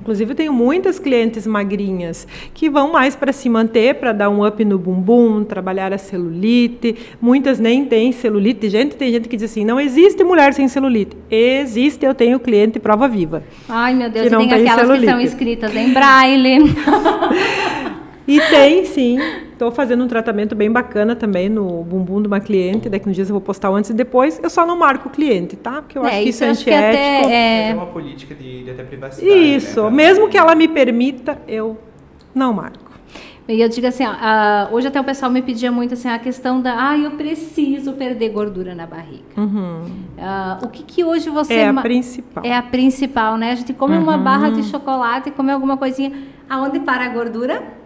[0.00, 4.44] Inclusive, eu tenho muitas clientes magrinhas que vão mais para se manter, para dar um
[4.44, 6.96] up no bumbum, trabalhar a celulite.
[7.20, 8.68] Muitas nem têm celulite.
[8.68, 11.16] Gente, tem gente que diz assim: não existe mulher sem celulite.
[11.30, 13.44] Existe, eu tenho cliente prova viva.
[13.68, 15.28] Ai, meu Deus, Que não tem tem aquelas que são celulite.
[15.28, 16.58] escritas em braille.
[18.30, 19.18] E tem, sim.
[19.52, 22.88] Estou fazendo um tratamento bem bacana também no bumbum de uma cliente.
[22.88, 24.40] Daqui uns dias eu vou postar o antes e depois.
[24.42, 25.82] Eu só não marco o cliente, tá?
[25.82, 27.26] Porque eu É, acho que isso isso é antiético.
[27.26, 29.56] até É é, uma política de, de até privacidade.
[29.56, 29.82] Isso.
[29.84, 29.90] né?
[29.90, 31.76] Mesmo que ela me permita, eu
[32.34, 32.90] não marco.
[33.48, 36.20] E eu digo assim, ó, ah, hoje até o pessoal me pedia muito assim, a
[36.20, 39.24] questão da, ah, eu preciso perder gordura na barriga.
[40.18, 42.44] Ah, o que que hoje você É a principal.
[42.44, 43.50] é a principal, né?
[43.50, 46.12] A gente come uma barra de chocolate, come alguma coisinha,
[46.48, 47.79] aonde para a gordura?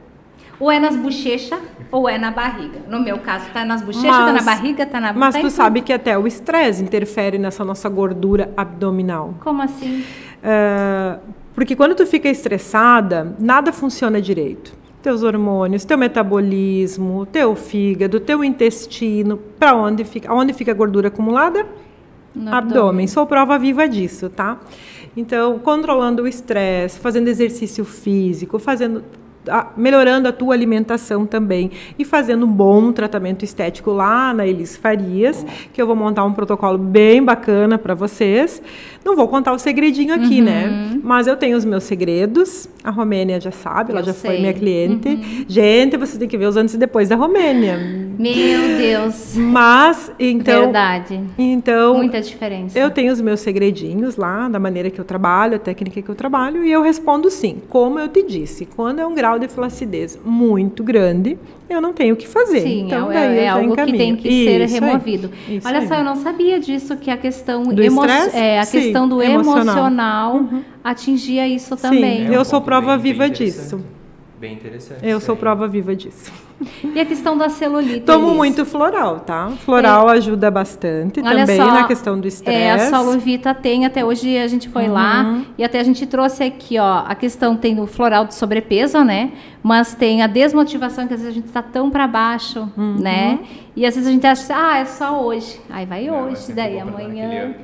[0.61, 1.59] Ou é nas bochechas
[1.91, 2.81] ou é na barriga.
[2.89, 5.51] No meu caso, tá nas bochechas, tá na Mas- barriga, tá na Mas tá tu
[5.51, 9.35] sabe que até o estresse interfere nessa nossa gordura abdominal.
[9.41, 10.05] Como assim?
[10.43, 11.19] Ah,
[11.55, 14.73] porque quando tu fica estressada, nada funciona direito.
[15.03, 20.33] Teus hormônios, teu metabolismo, teu fígado, teu intestino, para onde fica?
[20.33, 21.67] Onde fica a gordura acumulada?
[22.35, 23.07] No abdômen.
[23.07, 24.59] Sou prova viva disso, tá?
[25.17, 29.05] Então, controlando o estresse, fazendo exercício físico, fazendo
[29.77, 35.45] melhorando a tua alimentação também e fazendo um bom tratamento estético lá na Elis Farias,
[35.73, 38.63] que eu vou montar um protocolo bem bacana para vocês.
[39.05, 40.99] Não vou contar o segredinho aqui, né?
[41.03, 42.69] Mas eu tenho os meus segredos.
[42.83, 44.41] A Romênia já sabe, ela Eu já foi sei.
[44.41, 45.45] minha cliente.
[45.47, 47.77] Gente, vocês têm que ver os antes e depois da Romênia.
[48.19, 49.37] Meu Deus.
[49.37, 51.21] Mas então, Verdade.
[51.39, 52.79] então Muita diferença.
[52.79, 56.15] eu tenho os meus segredinhos lá, da maneira que eu trabalho, a técnica que eu
[56.15, 57.59] trabalho, e eu respondo sim.
[57.69, 61.93] Como eu te disse, quando é um grau grau de flacidez muito grande, eu não
[61.93, 62.61] tenho o que fazer.
[62.61, 64.81] Sim, então, é, daí é já algo que tem que ser Isso aí.
[64.81, 65.31] removido.
[65.49, 65.89] Isso Olha aí.
[65.89, 69.23] só, eu não sabia disso, que a questão, Do emo é, a Sim, questão do
[69.23, 70.35] emocional.
[70.35, 70.41] Uhum.
[70.41, 72.27] emocional, atingia isso Sim, também.
[72.27, 73.81] É um eu sou ponto prova viva disso.
[74.45, 75.01] Bem interessante.
[75.03, 75.41] Eu sou aí.
[75.41, 76.31] prova viva disso.
[76.95, 78.01] E a questão da celulite?
[78.07, 78.37] Tomo Elis?
[78.37, 79.51] muito floral, tá?
[79.65, 82.59] Floral ajuda bastante Olha também só, na questão do estresse.
[82.59, 85.45] É, a Solovita tem, até hoje a gente foi lá Uhum.
[85.57, 89.33] e até a gente trouxe aqui, ó, a questão tem o floral de sobrepeso, né?
[89.63, 92.97] Mas tem a desmotivação, que às vezes a gente tá tão para baixo, Uhum.
[93.01, 93.39] né?
[93.75, 95.59] E às vezes a gente acha, ah, é só hoje.
[95.71, 97.55] Aí vai Não, é hoje, daí amanhã.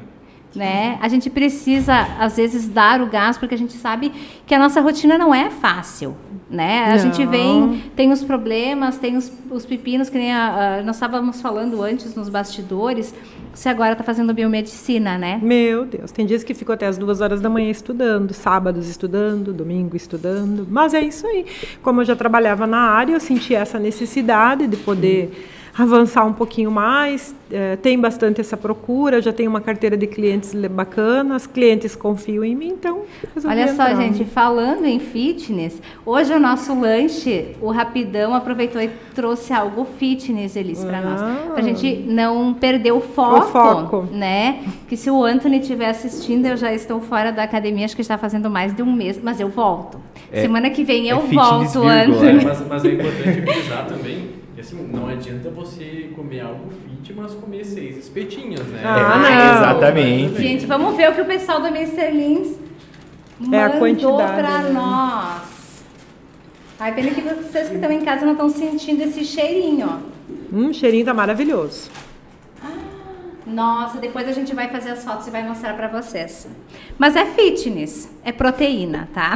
[0.54, 0.98] Né?
[1.00, 4.10] A gente precisa, às vezes, dar o gás, porque a gente sabe
[4.44, 6.16] que a nossa rotina não é fácil.
[6.50, 6.86] Né?
[6.86, 7.30] A gente Não.
[7.30, 11.80] vem, tem os problemas, tem os, os pepinos, que nem a- a- nós estávamos falando
[11.80, 13.14] antes nos bastidores,
[13.54, 15.38] você agora está fazendo biomedicina, né?
[15.40, 19.52] Meu Deus, tem dias que fico até as duas horas da manhã estudando, sábados estudando,
[19.52, 21.46] domingo estudando, mas é isso aí.
[21.82, 25.46] Como eu já trabalhava na área, eu senti essa necessidade de poder
[25.82, 27.34] avançar um pouquinho mais.
[27.52, 32.44] eh, tem bastante essa procura, já tenho uma carteira de clientes bacana, os clientes confiam
[32.44, 33.02] em mim, então
[33.44, 33.96] Olha só, entrar.
[33.96, 40.54] gente, falando em fitness, hoje o nosso lanche, o Rapidão aproveitou e trouxe algo fitness,
[40.54, 41.20] Elis, para nós.
[41.20, 41.50] Ah.
[41.54, 44.08] Pra gente não perder o foco, foco.
[44.12, 44.60] né?
[44.88, 48.16] Que se o Anthony estiver assistindo, eu já estou fora da academia, acho que está
[48.16, 49.98] fazendo mais de um mês, mas eu volto.
[50.30, 51.92] É- Semana que vem é eu fitness, volto, vírgula.
[52.02, 52.28] Anthony.
[52.40, 57.12] É, mas, mas é importante frisar também que assim, não adianta você comer algo fit,
[57.14, 58.82] mas comer seis espetinhos, né?
[58.84, 59.56] Ah, É, não.
[59.56, 60.42] Exatamente.
[60.42, 62.10] Gente, vamos ver o que o pessoal da Mr.
[62.10, 62.56] Lins
[63.52, 64.70] É a mandou quantidade, pra né?
[64.72, 65.40] nós.
[66.78, 70.10] Ai, pena que vocês que estão em casa não estão sentindo esse cheirinho, ó.
[70.52, 71.90] Hum, o cheirinho tá maravilhoso.
[73.50, 76.48] Nossa, depois a gente vai fazer as fotos e vai mostrar pra vocês.
[76.98, 79.32] Mas é fitness, é proteína, tá?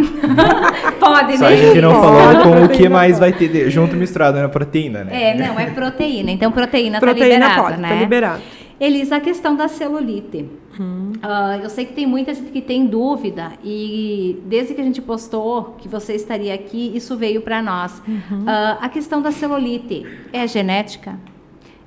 [1.00, 1.56] Pode, Só a né?
[1.56, 5.30] gente não falou como que Proteína mais vai ter junto misturado na proteína, né?
[5.30, 6.30] É, não, é proteína.
[6.30, 7.88] Então proteína, Proteína tá liberada, pode, né?
[7.88, 8.42] tá liberado.
[8.80, 10.48] Elisa, a questão da celulite.
[10.78, 11.12] Hum.
[11.22, 15.00] Ah, eu sei que tem muita gente que tem dúvida e desde que a gente
[15.00, 18.02] postou que você estaria aqui, isso veio para nós.
[18.06, 18.44] Uhum.
[18.46, 21.18] Ah, a questão da celulite é genética?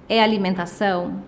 [0.07, 1.21] É alimentação?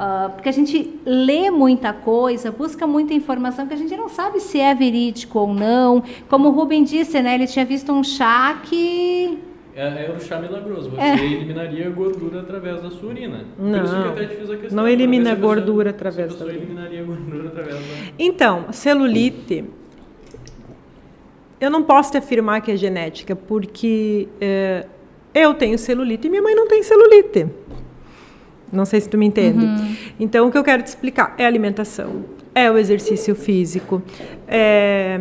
[0.00, 4.38] Ah, porque a gente lê muita coisa, busca muita informação que a gente não sabe
[4.38, 6.02] se é verídico ou não.
[6.28, 7.34] Como o Rubem disse, né?
[7.34, 9.38] Ele tinha visto um chá que
[9.74, 10.90] É, é o chá milagroso.
[10.90, 11.14] Você É.
[11.16, 13.44] eliminaria a gordura através da sua urina.
[13.56, 14.08] Por isso que Não.
[14.10, 14.76] até te fiz a questão.
[14.76, 16.58] Não elimina a gordura através da urina.
[16.62, 17.82] eliminaria a gordura através da...
[18.18, 19.64] Então, celulite,
[21.60, 24.86] eu não posso te afirmar que é genética, porque eh,
[25.34, 27.46] eu tenho celulite e minha mãe não tem celulite.
[28.72, 29.66] Não sei se tu me entende.
[30.20, 34.02] Então, o que eu quero te explicar é a alimentação, é o exercício físico,
[34.46, 35.20] é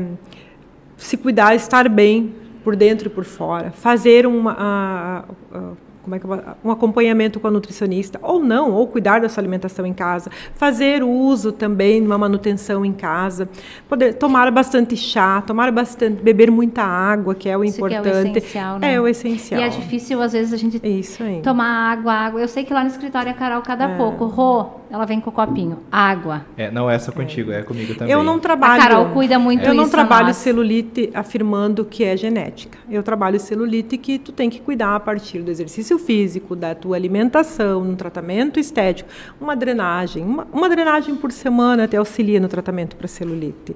[0.98, 2.34] se cuidar, estar bem
[2.64, 5.72] por dentro e por fora, fazer uma, a- a-
[6.08, 9.41] como é que eu um acompanhamento com a nutricionista, ou não, ou cuidar da sua
[9.41, 13.50] alimentação em casa, fazer uso também de uma manutenção em casa,
[13.89, 17.84] poder tomar bastante chá, tomar bastante, beber muita água, que é o Isso que é
[17.84, 18.38] o importante.
[18.39, 18.93] essencial, né?
[18.93, 19.60] É o essencial.
[19.60, 21.41] E é difícil, às vezes, a gente É isso aí.
[21.41, 22.39] tomar água, água.
[22.41, 23.98] Eu sei que lá no escritório a Carol, cada É.
[23.98, 25.80] pouco, Rô, ela vem com o copinho.
[25.91, 26.46] Água.
[26.58, 28.13] É, não é só contigo, é comigo também.
[28.13, 28.82] Eu não trabalho.
[28.82, 30.38] A Carol cuida muito Eu não trabalho nós.
[30.38, 32.78] celulite afirmando que é genética.
[32.89, 36.96] Eu trabalho celulite que tu tem que cuidar a partir do exercício físico, da tua
[36.96, 42.96] alimentação, um tratamento estético, uma drenagem, uma, uma drenagem por semana até auxilia no tratamento
[42.96, 43.76] para celulite.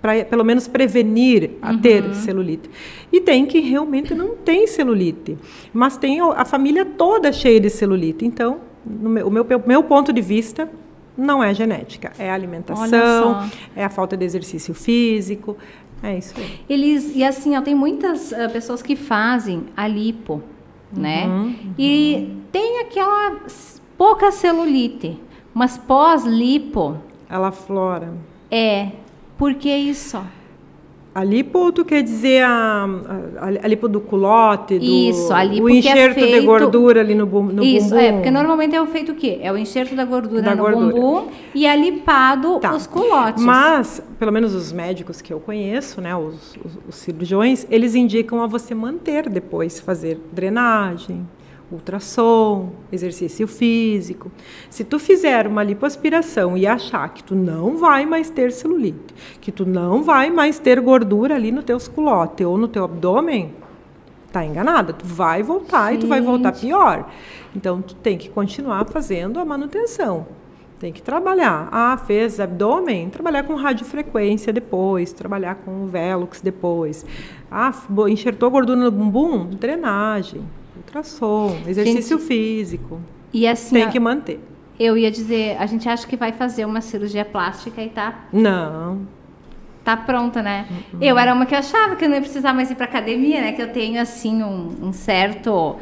[0.00, 1.78] Para pelo menos prevenir a Uhum.
[1.80, 2.70] ter celulite.
[3.12, 5.36] E tem que realmente não tem celulite,
[5.72, 8.24] mas tem a família toda cheia de celulite.
[8.24, 10.70] Então, no meu, o meu, meu ponto de vista,
[11.18, 15.56] não é genética, é a alimentação, é a falta de exercício físico,
[16.02, 16.60] é isso aí.
[16.68, 20.40] Eles, e assim, ó, tem muitas ah, pessoas que fazem a lipo,
[20.92, 21.26] né?
[21.78, 23.36] E tem aquela
[23.96, 25.20] pouca celulite,
[25.54, 26.96] mas pós-lipo
[27.28, 28.12] Ela flora.
[28.50, 28.92] é.
[29.38, 30.18] Por que isso?
[31.16, 32.84] A lipo, tu quer dizer a,
[33.38, 37.00] a, a lipo do culote, do, Isso, a lipo o é enxerto de feito- gordura
[37.00, 38.00] ali no, no Isso, bumbum?
[38.02, 39.38] é, porque normalmente é feito o quê?
[39.40, 40.92] É o enxerto da gordura Da no gordura.
[40.94, 42.74] bumbum e é lipado Tá.
[42.74, 43.42] os culotes.
[43.42, 48.42] Mas, pelo menos os médicos que eu conheço, né, os, os- os cirurgiões, eles indicam
[48.42, 51.26] a você manter depois, fazer drenagem,
[51.70, 54.30] ultrassom, exercício físico.
[54.70, 59.50] Se tu fizer uma lipoaspiração e achar que tu não vai mais ter celulite, que
[59.50, 63.52] tu não vai mais ter gordura ali no teus culote ou no teu abdômen,
[64.32, 64.92] tá enganada.
[64.92, 66.66] Tu vai voltar e tu vai voltar Gente.
[66.66, 67.10] pior.
[67.54, 70.26] Então, tu tem que continuar fazendo a manutenção.
[70.78, 71.70] Tem que trabalhar.
[71.72, 73.08] Ah, fez abdômen?
[73.08, 77.06] Trabalhar com radiofrequência depois, trabalhar com Velux depois.
[77.50, 77.72] Ah,
[78.08, 79.46] enxertou gordura no bumbum?
[79.46, 80.42] Drenagem,
[80.86, 83.00] ultrassom, exercício físico.
[83.32, 84.40] E assim, Tem ó, que manter.
[84.78, 89.00] eu ia dizer, a gente acha que vai fazer uma cirurgia plástica e tá, Não.
[89.84, 90.66] tá pronta, né?
[90.70, 90.98] Uhum.
[91.02, 93.52] Eu era uma que achava que eu não ia precisar mais ir pra academia, né?
[93.52, 95.76] Que eu tenho, assim, um, um certo...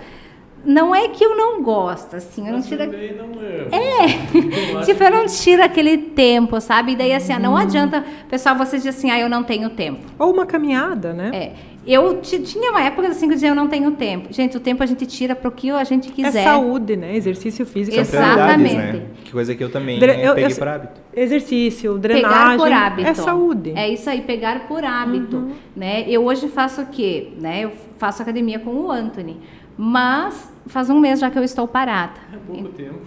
[0.67, 2.87] Não é que eu não gosto, assim, eu não Mas tiro...
[2.87, 4.07] também não é.
[4.07, 4.81] É.
[4.87, 6.93] Tipo, eu não tiro aquele tempo, sabe?
[6.93, 10.01] E daí, assim, ó, não adianta, pessoal, vocês dizem assim, ah, eu não tenho tempo.
[10.19, 11.31] Ou uma caminhada, né?
[11.35, 11.53] É.
[11.87, 14.29] Eu ti- tinha uma época assim que eu dizia, eu não tenho tempo.
[14.33, 16.45] Gente, o tempo a gente tira para o que a gente É quiser.
[16.45, 17.15] saúde, né?
[17.17, 17.99] Exercício físico.
[17.99, 18.97] É prioridades, Exatamente.
[18.99, 19.07] né?
[19.25, 21.01] Que coisa que eu também Dre- eh, eu- peguei eu- por hábito.
[21.17, 22.59] Exercício, Pegar drenagem.
[22.59, 23.09] por hábito.
[23.09, 23.73] É saúde.
[23.77, 26.05] É isso aí, pegar por hábito, né?
[26.09, 27.29] Eu hoje faço o quê?
[27.41, 27.65] Né?
[27.65, 27.73] Eu
[28.05, 29.41] faço academia com o Anthony,
[29.79, 32.13] mas faz um mês já que eu estou parada.
[32.31, 33.01] É pouco tempo.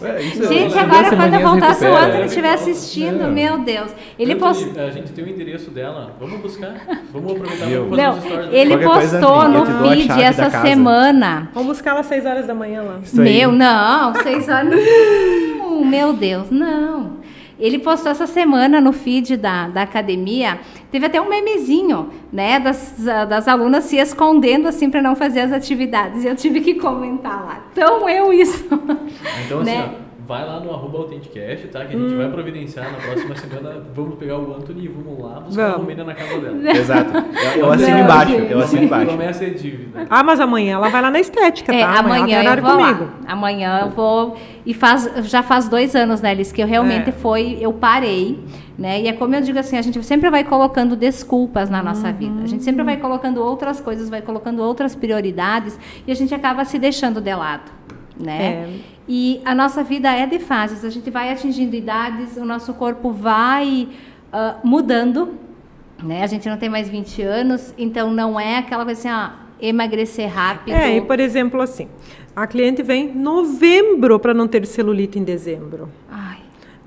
[0.00, 1.96] É, isso Gente, duas agora quando voltar, se o.
[1.96, 3.32] Anthony estiver assistindo, Não.
[3.32, 3.92] meu Deus.
[4.16, 4.84] Ele Anthony, postou.
[4.84, 6.14] A gente tem o endereço dela.
[6.20, 6.86] Vamos buscar.
[7.12, 11.50] Vamos aproveitar vamos fazer Não, ele Qualquer coisa, postou eu no feed essa semana.
[11.52, 13.00] Vamos buscar ela às 6 horas da manhã lá.
[13.12, 14.72] Meu, não, seis horas.
[15.58, 17.15] Não, meu Deus, não.
[17.58, 22.96] Ele postou essa semana no feed da, da academia, teve até um memezinho, né, das,
[23.28, 26.24] das alunas se escondendo assim para não fazer as atividades.
[26.24, 27.64] E eu tive que comentar lá.
[27.72, 28.64] Então eu isso.
[29.44, 29.90] Então, assim, né?
[30.02, 31.84] ó, vai lá no arroba Authenticast, tá?
[31.84, 33.82] Que a gente vai providenciar na próxima semana.
[33.94, 35.80] Vamos pegar o Anthony e vamos lá buscar a Vamos.
[35.82, 36.70] Romênia na casa dela.
[36.76, 37.10] Exato.
[37.54, 38.32] Eu, eu assino Não, embaixo.
[38.32, 38.52] gente.
[38.52, 39.06] Eu assino embaixo.
[39.06, 40.06] Promessa é dívida.
[40.10, 41.98] Ah, mas amanhã ela vai lá na estética, É, tá?
[42.00, 43.04] amanhã tem eu vou comigo.
[43.04, 43.10] lá.
[43.28, 44.36] Amanhã eu vou.
[44.64, 47.12] E faz, já faz dois anos, né, Liz, que eu realmente É.
[47.12, 48.38] foi, eu parei,
[48.76, 49.00] né?
[49.00, 52.42] E é como eu digo assim, a gente sempre vai colocando desculpas na nossa vida.
[52.42, 56.64] A gente sempre vai colocando outras coisas, vai colocando outras prioridades e a gente acaba
[56.64, 57.70] se deixando de lado,
[58.18, 58.52] né?
[58.52, 58.96] É.
[59.08, 63.12] E a nossa vida é de fases, a gente vai atingindo idades, o nosso corpo
[63.12, 63.88] vai
[64.32, 65.34] ah, mudando,
[66.02, 66.22] né?
[66.22, 70.28] A gente não tem mais 20 anos, então não é aquela coisa assim, ah, emagrecer
[70.28, 70.74] rápido.
[70.74, 71.88] É, e por exemplo, assim,
[72.34, 75.88] a cliente vem em novembro para não ter celulite em dezembro.
[76.10, 76.38] Ai,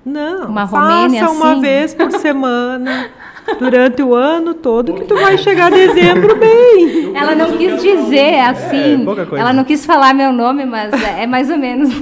[0.05, 1.61] Não, Uma faça Romênia, uma assim?
[1.61, 3.09] vez por semana,
[3.59, 7.15] durante o ano todo, que tu vai chegar em dezembro bem.
[7.15, 9.03] Ela não quis dizer assim.
[9.05, 9.43] pouca coisa.
[9.43, 11.89] Ela não quis falar meu nome, mas é é mais ou menos.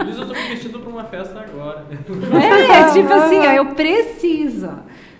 [0.00, 1.84] Eles eu tô me vestindo pra uma festa agora.
[1.90, 4.70] é, tipo assim, ó, eu preciso.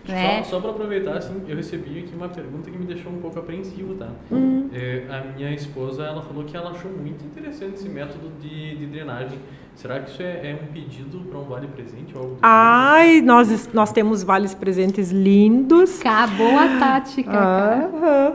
[0.09, 0.45] Né?
[0.45, 3.41] Só, só para aproveitar, assim, eu recebi aqui uma pergunta que me deixou um pouco
[3.41, 4.07] apreensivo, tá?
[4.31, 4.69] Hum.
[4.73, 8.87] É, a minha esposa, ela falou que ela achou muito interessante esse método de, de
[8.87, 9.37] drenagem.
[9.77, 13.69] Será que isso é, é um pedido para um vale presente ou algo Ai, nós,
[13.75, 16.01] nós temos vales presentes lindos.
[16.01, 17.31] Acabou a tática.
[17.31, 18.33] Ah.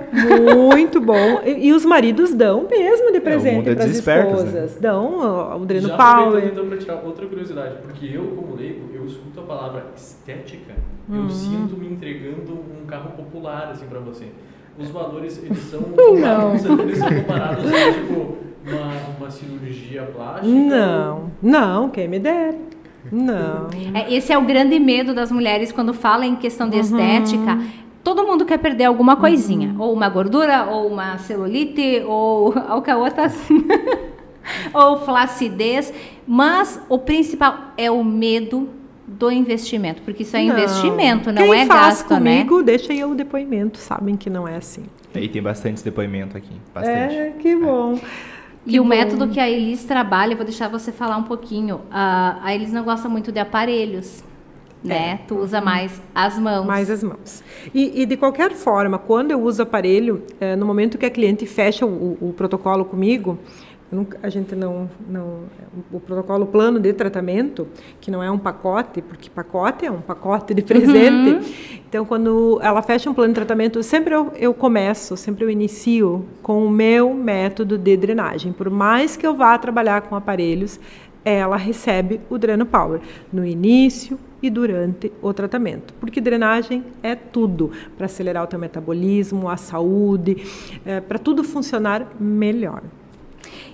[0.55, 1.41] Muito bom.
[1.43, 3.97] E, e os maridos dão mesmo de presente mundo é para as né?
[3.97, 4.75] esposas.
[4.79, 5.65] Dão ó, o tipo?
[5.65, 6.45] Dreno Power.
[6.45, 10.73] então para tirar outra curiosidade, porque eu, como leigo, eu escuto a palavra estética,
[11.09, 11.23] Uhum.
[11.23, 14.27] eu sinto me entregando um carro popular, assim, para você.
[14.79, 16.15] Os valores, eles são Não.
[16.15, 20.47] comparados, eles são comparados a, tipo, uma, uma cirurgia plástica?
[20.47, 22.57] Não, não, quem me dera.
[23.11, 23.67] Não.
[23.93, 26.71] É, esse é o grande medo das mulheres quando fala em questão Uhum.
[26.71, 27.59] de estética.
[28.03, 33.25] Todo mundo quer perder alguma coisinha, ou uma gordura, ou uma celulite, ou a outra
[33.25, 33.65] assim.
[34.73, 35.93] ou flacidez,
[36.27, 38.69] mas o principal é o medo
[39.07, 42.37] do investimento, porque isso é investimento, não Quem é faz gasto, né?
[42.43, 44.83] comigo, deixa aí o depoimento, sabem que não é assim.
[45.13, 46.53] Aí tem bastante depoimento aqui.
[46.73, 47.15] Bastante.
[47.15, 47.99] É, que bom.
[48.65, 51.81] E o método que a Elis trabalha, vou deixar você falar um pouquinho.
[51.89, 54.23] A, a Elis não gosta muito de aparelhos,
[54.83, 55.19] né?
[55.27, 56.65] Tu usa mais as mãos.
[56.65, 57.43] Mais as mãos.
[57.73, 61.45] E, e de qualquer forma, quando eu uso aparelho, eh, no momento que a cliente
[61.45, 63.39] fecha o, o protocolo comigo,
[63.91, 65.41] nunca- a gente não, não.
[65.91, 67.67] O protocolo plano de tratamento,
[67.99, 71.81] que não é um pacote, porque pacote é um pacote de presente.
[71.87, 76.25] Então, quando ela fecha um plano de tratamento, sempre eu, eu começo, sempre eu inicio
[76.41, 78.51] com o meu método de drenagem.
[78.53, 80.79] Por mais que eu vá trabalhar com aparelhos,
[81.23, 82.99] ela recebe o Dreno Power
[83.31, 85.93] no início e durante o tratamento.
[85.99, 90.37] Porque drenagem é tudo para acelerar o teu metabolismo, a saúde,
[91.07, 92.81] para tudo funcionar melhor.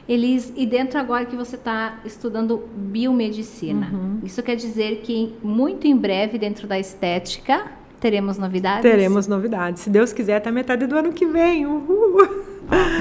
[0.07, 4.19] Elis, e dentro agora que você está estudando biomedicina, Uhum.
[4.23, 7.65] isso quer dizer que muito em breve, dentro da estética,
[7.99, 8.81] teremos novidades?
[8.83, 9.81] Teremos novidades.
[9.81, 11.65] Se Deus quiser, até metade do ano que vem.
[11.65, 12.45] Uhul.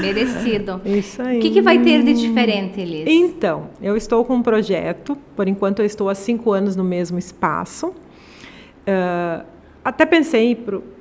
[0.00, 0.80] Merecido.
[0.86, 1.38] Isso aí.
[1.38, 3.04] O que, que vai ter de diferente, Elis?
[3.06, 7.18] Então, eu estou com um projeto, por enquanto eu estou há cinco anos no mesmo
[7.18, 7.92] espaço.
[8.86, 9.44] Ah,
[9.86, 10.56] até pensei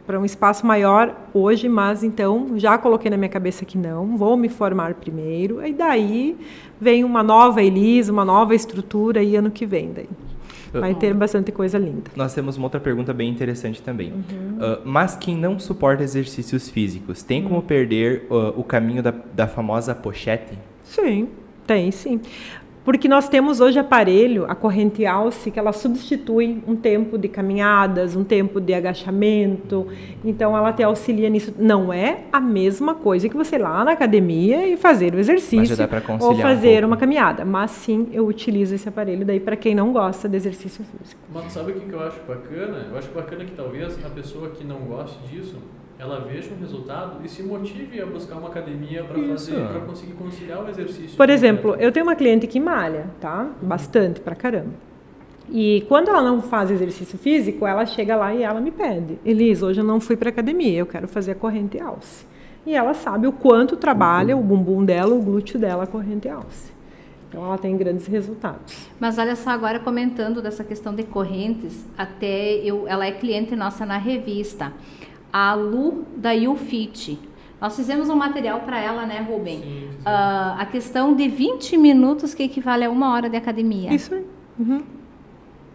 [0.05, 4.37] para um espaço maior hoje, mas então já coloquei na minha cabeça que não, vou
[4.37, 6.37] me formar primeiro, e daí
[6.79, 10.09] vem uma nova Elisa, uma nova estrutura e ano que vem daí.
[10.71, 12.11] Vai ter bastante coisa linda.
[12.15, 14.11] Nós temos uma outra pergunta bem interessante também.
[14.11, 14.57] Uhum.
[14.57, 17.61] Uh, mas quem não suporta exercícios físicos, tem como uhum.
[17.61, 20.53] perder uh, o caminho da, da famosa pochete?
[20.83, 21.29] Sim,
[21.65, 22.19] tem sim.
[22.85, 28.15] Porque nós temos hoje aparelho, a corrente alce, que ela substitui um tempo de caminhadas,
[28.15, 29.87] um tempo de agachamento.
[30.23, 31.51] Então, ela te auxilia nisso.
[31.57, 35.75] Não é a mesma coisa que você ir lá na academia e fazer o exercício
[36.19, 37.43] ou fazer um uma caminhada.
[37.43, 41.19] Mas sim, eu utilizo esse aparelho daí para quem não gosta de exercício físico.
[41.33, 42.87] Mas sabe o que eu acho bacana?
[42.91, 45.57] Eu acho bacana que talvez a pessoa que não goste disso
[45.97, 50.13] ela veja um resultado e se motive a buscar uma academia para fazer, para conseguir
[50.13, 51.15] conciliar o exercício.
[51.15, 53.49] Por exemplo, eu tenho uma cliente que malha, tá?
[53.61, 54.73] Bastante, pra caramba.
[55.49, 59.65] E quando ela não faz exercício físico, ela chega lá e ela me pede: Elisa,
[59.65, 62.25] hoje eu não fui para academia, eu quero fazer a corrente alce.
[62.65, 66.73] E ela sabe o quanto trabalha o bumbum dela, o glúteo dela, a corrente alce.
[67.29, 68.89] Então ela tem grandes resultados.
[68.99, 73.85] Mas olha só, agora comentando dessa questão de correntes, até eu, ela é cliente nossa
[73.85, 74.73] na revista
[75.35, 77.19] a Lu da UFIT.
[77.59, 79.57] Nós fizemos um material para ela, né, Rubem?
[79.57, 79.97] Sim, sim.
[79.99, 83.93] Uh, a questão de 20 minutos que equivale a uma hora de academia.
[83.93, 84.25] Isso aí.
[84.57, 84.81] Uhum.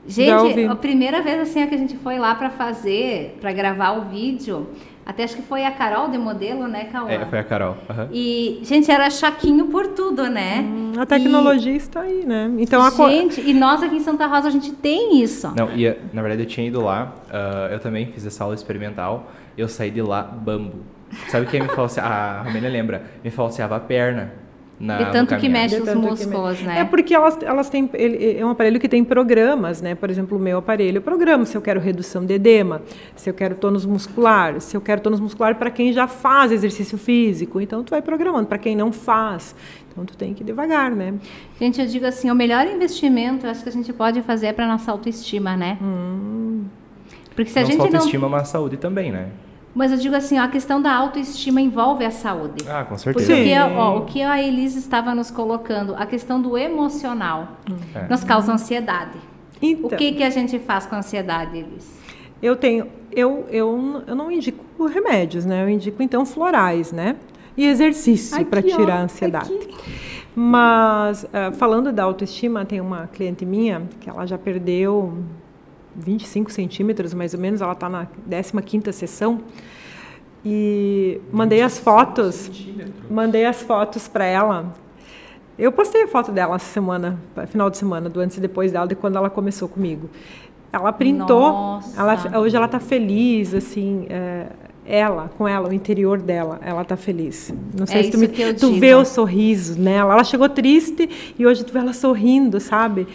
[0.07, 4.09] Gente, a primeira vez assim que a gente foi lá para fazer, para gravar o
[4.09, 4.67] vídeo,
[5.05, 7.11] até acho que foi a Carol de modelo, né, Cauã?
[7.11, 7.77] É, foi a Carol.
[7.91, 8.09] Uhum.
[8.11, 10.61] E, gente, era chaquinho por tudo, né?
[10.61, 11.77] Hum, a tecnologia e...
[11.77, 12.51] está aí, né?
[12.59, 15.53] Então, a Gente, e nós aqui em Santa Rosa, a gente tem isso.
[15.55, 19.31] Não, e na verdade eu tinha ido lá, uh, eu também fiz essa aula experimental
[19.57, 20.81] eu saí de lá bambo.
[21.29, 22.09] Sabe quem me falseava?
[22.09, 24.33] A Romênia lembra, me falseava a perna.
[24.81, 26.65] Na, de tanto que mexe os músculos, mexe.
[26.65, 26.81] né?
[26.81, 27.91] É porque elas, elas têm.
[27.93, 29.95] Ele, é um aparelho que tem programas, né?
[29.95, 32.81] Por exemplo, o meu aparelho, programa se eu quero redução de edema,
[33.15, 36.97] se eu quero tônus muscular, se eu quero tônus muscular para quem já faz exercício
[36.97, 37.61] físico.
[37.61, 38.47] Então, tu vai programando.
[38.47, 39.55] Para quem não faz,
[39.91, 41.13] então tu tem que ir devagar, né?
[41.61, 44.67] Gente, eu digo assim, o melhor investimento, acho que a gente pode fazer é para
[44.67, 45.77] nossa autoestima, né?
[45.83, 46.65] Hum.
[47.45, 48.29] Porque se não a gente só autoestima, não...
[48.29, 49.29] mas saúde também, né?
[49.75, 52.65] Mas eu digo assim, ó, a questão da autoestima envolve a saúde.
[52.69, 53.33] Ah, com certeza.
[53.33, 57.57] Porque ó, o que a Elise estava nos colocando, a questão do emocional,
[57.95, 58.09] é.
[58.09, 59.19] nos causa ansiedade.
[59.63, 61.89] Então, o que, que a gente faz com a ansiedade, Elise?
[62.43, 65.63] Eu tenho, eu, eu, eu não indico remédios, né?
[65.63, 67.17] Eu indico então florais, né?
[67.57, 69.53] E exercício para tirar a ansiedade.
[69.53, 69.77] Aqui.
[70.35, 75.15] Mas uh, falando da autoestima, tem uma cliente minha que ela já perdeu
[75.97, 77.61] 25 centímetros, mais ou menos.
[77.61, 78.07] Ela está na
[78.65, 79.41] 15 sessão.
[80.45, 82.51] E mandei as fotos,
[83.11, 84.75] mandei as fotos para ela.
[85.59, 87.19] Eu postei a foto dela essa semana,
[87.49, 90.09] final de semana, do antes e depois dela, de quando ela começou comigo.
[90.73, 94.47] Ela printou, ela, hoje ela está feliz, assim, é,
[94.87, 97.53] ela, com ela, o interior dela, ela está feliz.
[97.77, 100.15] Não sei é se tu, me, tu vê o sorriso nela.
[100.15, 103.07] Ela chegou triste e hoje tu vê ela sorrindo, sabe?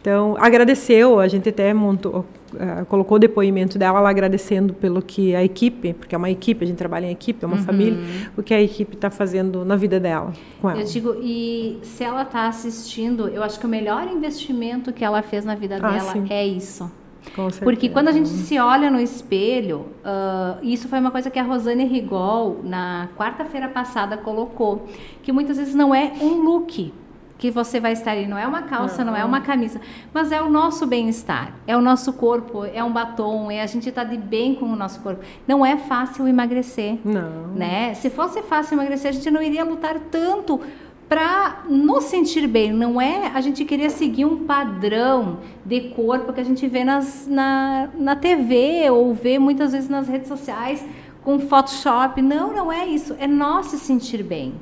[0.00, 2.24] Então, agradeceu, a gente até montou,
[2.54, 6.64] uh, colocou o depoimento dela lá agradecendo pelo que a equipe, porque é uma equipe,
[6.64, 7.62] a gente trabalha em equipe, é uma uhum.
[7.62, 7.98] família,
[8.34, 10.80] o que a equipe está fazendo na vida dela, com ela.
[10.80, 15.20] Eu digo, e se ela está assistindo, eu acho que o melhor investimento que ela
[15.20, 16.26] fez na vida ah, dela sim.
[16.30, 16.90] é isso.
[17.62, 21.42] Porque quando a gente se olha no espelho, uh, isso foi uma coisa que a
[21.42, 24.86] Rosane Rigol, na quarta-feira passada, colocou,
[25.22, 26.92] que muitas vezes não é um look,
[27.40, 28.26] que você vai estar ali.
[28.26, 29.80] Não é uma calça, não, não é uma camisa,
[30.12, 33.88] mas é o nosso bem-estar, é o nosso corpo, é um batom, é a gente
[33.88, 35.24] estar tá de bem com o nosso corpo.
[35.48, 36.98] Não é fácil emagrecer.
[37.02, 37.48] Não.
[37.54, 37.94] Né?
[37.94, 40.60] Se fosse fácil emagrecer, a gente não iria lutar tanto
[41.08, 42.72] para nos sentir bem.
[42.74, 47.26] Não é a gente querer seguir um padrão de corpo que a gente vê nas,
[47.26, 50.84] na, na TV ou vê muitas vezes nas redes sociais
[51.24, 52.20] com Photoshop.
[52.20, 53.16] Não, não é isso.
[53.18, 54.54] É nós se sentir bem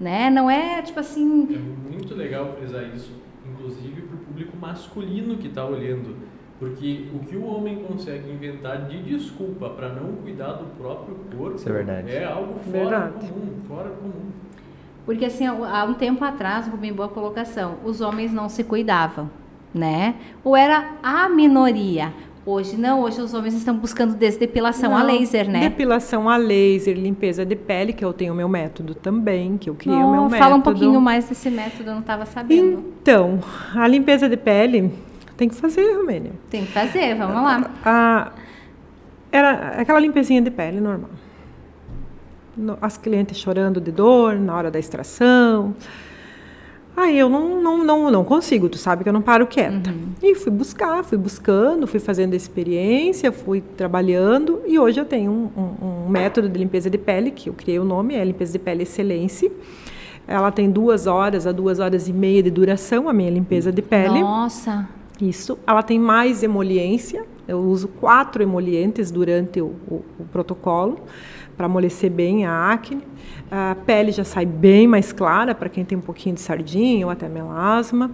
[0.00, 0.30] né?
[0.30, 1.48] Não é tipo assim.
[1.54, 3.12] É muito legal frisar isso,
[3.50, 6.16] inclusive para o público masculino que está olhando.
[6.58, 11.54] Porque o que o homem consegue inventar de desculpa para não cuidar do próprio corpo
[11.54, 12.10] Isso é, verdade.
[12.10, 13.28] é algo fora verdade.
[13.28, 14.30] comum, fora comum.
[15.06, 19.30] Porque assim, há um tempo atrás, Rubem, boa colocação, os homens não se cuidavam,
[19.72, 20.16] né?
[20.42, 22.12] Ou era a minoria.
[22.50, 25.60] Hoje não, hoje os homens estão buscando desdepilação não, a laser, né?
[25.60, 29.74] Depilação a laser, limpeza de pele, que eu tenho o meu método também, que eu
[29.74, 30.38] criei o meu método.
[30.38, 32.82] Fala um pouquinho mais desse método, eu não estava sabendo.
[33.02, 33.38] Então,
[33.74, 34.90] a limpeza de pele
[35.36, 36.32] tem que fazer, Romênia.
[36.48, 37.70] Tem que fazer, vamos lá.
[37.84, 38.32] A,
[39.30, 41.10] era aquela limpezinha de pele normal.
[42.80, 45.76] As clientes chorando de dor na hora da extração.
[47.00, 49.90] Aí eu não, não, não, não consigo, tu sabe que eu não paro quieta.
[49.90, 50.08] Uhum.
[50.20, 55.48] E fui buscar, fui buscando, fui fazendo experiência, fui trabalhando e hoje eu tenho um,
[55.60, 58.58] um- um método de limpeza de pele que eu criei o nome, é limpeza de
[58.58, 59.48] pele excelência.
[60.26, 63.80] Ela tem duas horas a duas horas e meia de duração, a minha limpeza de
[63.80, 64.20] pele.
[64.20, 64.88] Nossa.
[65.20, 65.56] Isso.
[65.66, 67.24] Ela tem mais emoliência.
[67.46, 70.98] Eu uso quatro emolientes durante o, o- o protocolo
[71.58, 73.02] para amolecer bem a acne.
[73.50, 77.10] A pele já sai bem mais clara para quem tem um pouquinho de sardinha ou
[77.12, 78.10] até melasma.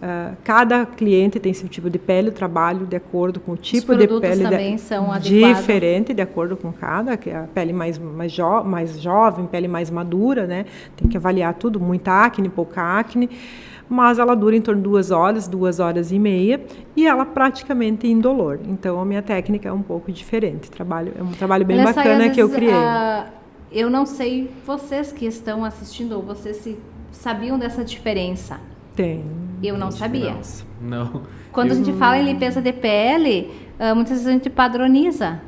[0.00, 3.94] Ah, cada cliente tem seu tipo de pele, eu trabalho de acordo com o tipo
[3.96, 4.36] de pele.
[4.44, 5.58] de- também são adequados.
[5.58, 9.68] diferente de acordo com cada, que é a pele mais, mais, jo mais jovem, pele
[9.68, 10.66] mais madura, né?
[10.96, 13.28] Tem que avaliar tudo, muita acne, pouca acne.
[13.88, 16.60] Mas ela dura em torno de duas horas, duas horas e meia,
[16.96, 18.58] e ela praticamente indolor.
[18.66, 20.70] Então a minha técnica é um pouco diferente.
[20.70, 22.72] Trabalho, é um trabalho bem e bacana às que eu criei.
[22.74, 23.26] ah,
[23.70, 26.78] eu não sei, vocês que estão assistindo, ou vocês se
[27.12, 28.58] sabiam dessa diferença?
[28.94, 29.24] Tem.
[29.62, 30.34] Eu não sabia.
[30.80, 31.22] Não.
[31.52, 35.40] Quando a Eu- gente fala em limpeza de pele, ah, muitas vezes a gente padroniza.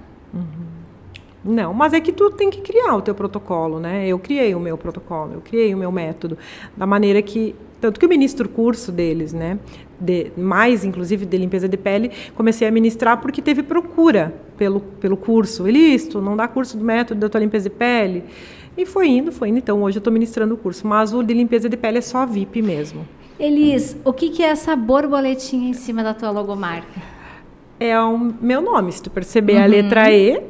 [1.44, 4.06] Não, mas é que tu tem que criar o teu protocolo, né?
[4.06, 6.36] Eu criei o meu protocolo, eu criei o meu método,
[6.76, 9.58] da maneira que tanto que eu ministro o curso deles, né?
[10.00, 15.16] De, mais, inclusive, de limpeza de pele, comecei a ministrar porque teve procura pelo, pelo
[15.16, 15.66] curso.
[15.66, 18.24] Elis, tu não dá curso do método da tua limpeza de pele?
[18.76, 19.58] E foi indo, foi indo.
[19.58, 20.86] Então, hoje eu estou ministrando o curso.
[20.86, 23.06] Mas o de limpeza de pele é só VIP mesmo.
[23.38, 26.86] Elis, o que, que é essa borboletinha em cima da tua logomarca?
[27.80, 30.42] É o meu nome, se tu perceber a letra E,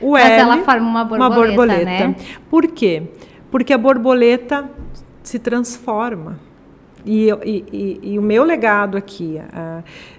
[0.00, 0.12] o Uhum.
[0.12, 2.16] Mas L, ela forma uma borboleta, né?
[2.48, 3.02] Por quê?
[3.50, 4.70] Porque a borboleta
[5.22, 6.38] se transforma.
[7.06, 9.38] E, e- e- e o meu legado aqui,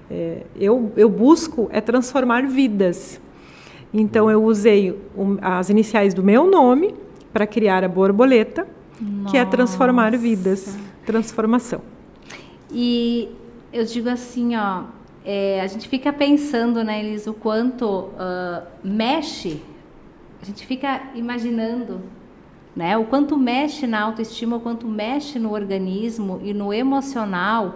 [0.10, 3.20] é, eu, eu busco é transformar vidas.
[3.94, 4.98] Então eu usei
[5.42, 6.96] as iniciais do meu nome
[7.34, 8.68] para criar a borboleta,
[9.30, 11.82] que é transformar vidas, transformação.
[12.72, 13.30] E
[13.74, 14.84] eu digo assim, ó,
[15.26, 19.62] é, a gente fica pensando, né, Elis, o quanto ah, mexe,
[20.42, 22.02] a gente fica imaginando,
[22.80, 27.76] né, o quanto mexe na autoestima, o quanto mexe no organismo e no emocional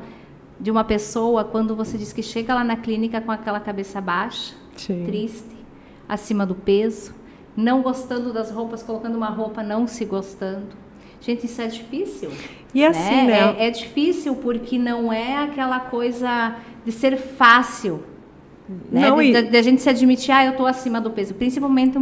[0.60, 4.54] de uma pessoa quando você diz que chega lá na clínica com aquela cabeça baixa,
[4.78, 5.04] Sim.
[5.06, 5.56] triste,
[6.08, 7.14] acima do peso,
[7.56, 10.68] não gostando das roupas, colocando uma roupa, não se gostando.
[11.20, 12.30] Gente, isso é difícil.
[12.74, 13.56] E assim, né?
[13.58, 18.04] É, é difícil porque não é aquela coisa de ser fácil.
[18.92, 19.10] Né?
[19.10, 21.34] Não, de, e- de- de a gente se admitir, ah, eu estou acima do peso.
[21.34, 21.98] Principalmente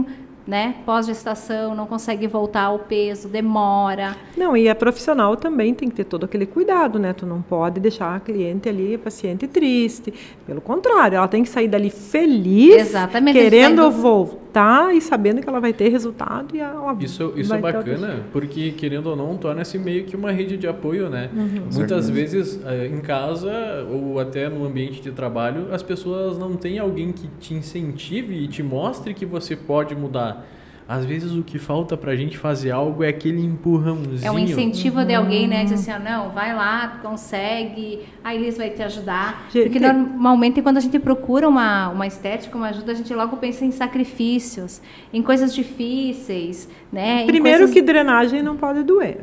[0.48, 4.16] né, pós-gestação, não consegue voltar ao peso, demora.
[4.36, 7.14] Não, e a profissional também tem que ter todo aquele cuidado, né?
[7.14, 10.14] Tu não pode deixar a cliente ali, a paciente triste.
[10.46, 14.42] Pelo contrário, ela tem que sair dali feliz, Exatamente, querendo saindo- voltar
[14.92, 18.72] e sabendo que ela vai ter resultado e ela Isso, isso vai é bacana, porque
[18.72, 21.30] querendo ou não, torna-se meio que uma rede de apoio, né?
[21.34, 21.68] Uhum.
[21.74, 23.52] Muitas vezes eh, em casa
[23.90, 28.48] ou até no ambiente de trabalho, as pessoas não têm alguém que te incentive e
[28.48, 30.46] te mostre que você pode mudar.
[30.92, 34.28] Às vezes o que falta pra gente fazer algo é aquele empurrãozinho.
[34.28, 35.64] É um incentivo de alguém, né?
[35.64, 39.48] Diz assim, ó, não, vai lá, consegue, a Elis vai te ajudar.
[39.54, 43.38] Gente, Porque normalmente quando a gente procura uma, uma estética, uma ajuda, a gente logo
[43.38, 44.82] pensa em sacrifícios,
[45.14, 47.26] em coisas difíceis, né?
[47.26, 49.20] Primeiro coisas- que drenagem não pode doer.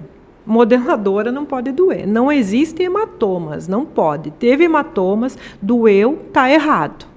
[0.47, 2.07] Modeladora não pode doer.
[2.07, 4.31] Não existem hematomas, não pode.
[4.31, 7.08] Teve hematomas, doeu, tá errado.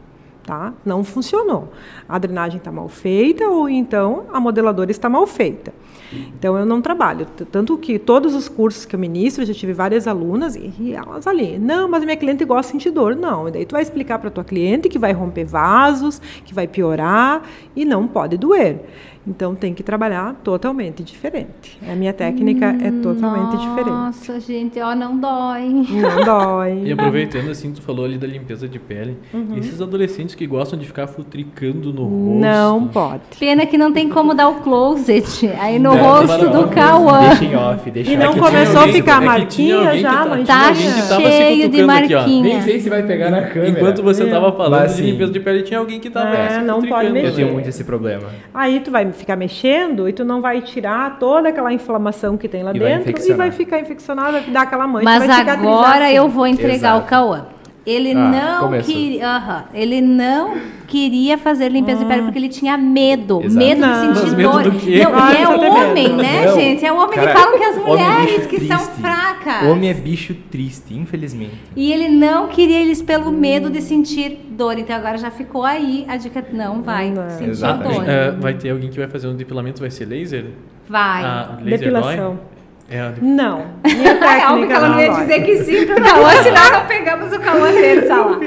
[0.52, 0.74] Tá?
[0.84, 1.72] Não funcionou.
[2.10, 5.74] A drenagem está mal feita ou então a modeladora está mal feita.
[6.12, 7.26] Então eu não trabalho.
[7.50, 11.26] Tanto que todos os cursos que eu ministro, eu já tive várias alunas e, elas
[11.26, 13.16] ali, não, mas minha cliente gosta de sentir dor.
[13.16, 13.48] Não.
[13.48, 17.44] E daí tu vai explicar para tua cliente que vai romper vasos, que vai piorar
[17.74, 18.82] e não pode doer.
[19.26, 21.80] Então tem que trabalhar totalmente diferente.
[21.88, 23.90] A minha técnica é totalmente diferente.
[23.90, 25.68] Nossa, gente, ó, não dói.
[25.68, 26.84] Não dói.
[26.86, 29.18] E aproveitando assim, tu falou ali da limpeza de pele.
[29.32, 29.58] Uhum.
[29.58, 32.40] Esses adolescentes que gostam de ficar futricando no rosto.
[32.40, 33.22] Não pode.
[33.40, 36.72] Pena que não tem como dar o closet aí no Não, rosto não, do.
[36.72, 37.30] Cauã.
[37.30, 40.38] Deixa em off, deixa E em não começou a ficar é tinha marquinha alguém já,
[40.38, 40.56] que tá-?
[40.62, 42.20] Tá cheio de cutucando aqui, ó.
[42.20, 42.44] marquinha.
[42.44, 43.70] Nem sei se vai pegar na câmera.
[43.70, 46.62] Enquanto você tava falando Mas, de assim, limpeza de pele, tinha alguém que tava É,
[46.62, 47.28] não pode mexer.
[47.28, 48.30] Eu tenho muito esse problema.
[48.54, 52.64] Aí tu vai ficar mexendo e tu não vai tirar toda aquela inflamação que tem
[52.64, 53.38] lá E vai dentro e infeccionar.
[53.38, 56.16] vai ficar infeccionado, vai dar aquela mancha, Mas vai agora assim.
[56.16, 57.06] eu vou entregar Exato.
[57.06, 57.46] o Cauã.
[57.84, 60.54] Ele Ah, não queria, aham, ele não
[60.88, 63.66] queria fazer limpeza de pele porque ele tinha medo, Exato.
[63.66, 63.92] medo Não.
[63.92, 64.64] de sentir Mas medo dor.
[64.64, 65.04] do quê?
[65.04, 66.18] Não, Ah, e é tem homem, medo.
[66.18, 66.56] né, Não.
[66.56, 66.86] gente?
[66.86, 69.02] É homem Cara, que falam que as homem é mulheres bicho que são triste.
[69.02, 69.68] fracas.
[69.70, 71.56] Homem é bicho triste, infelizmente.
[71.76, 74.78] E ele não queria eles pelo medo de sentir dor.
[74.78, 77.30] Então agora já ficou aí a dica, não vai Não.
[77.32, 77.96] sentir Exatamente.
[78.02, 78.10] dor.
[78.10, 80.46] É, vai ter alguém que vai fazer um depilamento, vai ser laser?
[80.88, 81.24] Vai.
[81.24, 82.34] Ah, laser Depilação.
[82.36, 82.61] dói?
[82.92, 85.22] É a de- Não, minha É algo que técnica ela não não ia dói.
[85.22, 88.40] dizer que sim pro Cauã, senão não pegamos o Cauã dele, tá lá.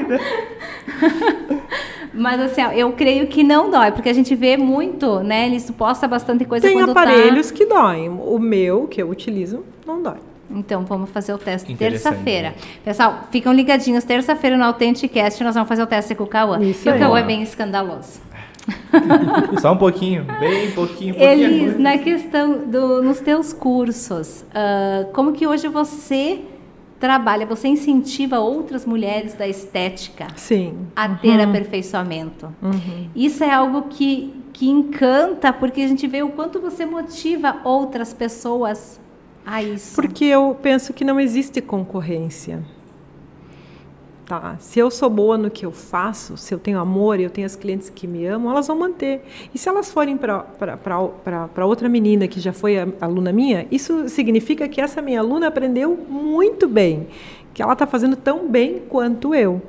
[2.13, 5.47] Mas assim, ó, eu creio que não dói, porque a gente vê muito, né?
[5.47, 8.07] Eles posta bastante coisa Tem quando aparelhos que doem.
[8.09, 10.13] O meu, que eu utilizo, não dói.
[10.13, 10.19] tá.
[10.49, 12.53] Então, vamos fazer o teste terça-feira.
[12.85, 14.03] Pessoal, ficam ligadinhos.
[14.03, 16.59] Terça-feira no Authenticast nós vamos fazer o teste com o Cauã.
[16.61, 16.99] Isso e o.
[16.99, 18.21] Cauã é bem escandaloso.
[19.61, 21.21] Só um pouquinho, bem pouquinho, pouquinho.
[21.21, 26.41] Elis, na questão do, nos teus cursos, ah, como que hoje você
[26.99, 30.87] trabalha, você incentiva outras mulheres da estética Sim.
[30.95, 32.53] a ter aperfeiçoamento?
[32.61, 33.09] Uhum.
[33.15, 38.13] Isso é algo que, que encanta, porque a gente vê o quanto você motiva outras
[38.13, 38.99] pessoas
[39.45, 39.95] a isso.
[39.95, 42.63] Porque eu penso que não existe concorrência.
[44.25, 44.55] Tá?
[44.59, 47.45] Se eu sou boa no que eu faço, se eu tenho amor e eu tenho
[47.45, 49.21] as clientes que me amam, elas vão manter.
[49.53, 54.81] E se elas forem para outra menina que já foi aluna minha, isso significa que
[54.81, 57.07] essa minha aluna aprendeu muito bem,
[57.53, 59.61] que ela está fazendo tão bem quanto eu.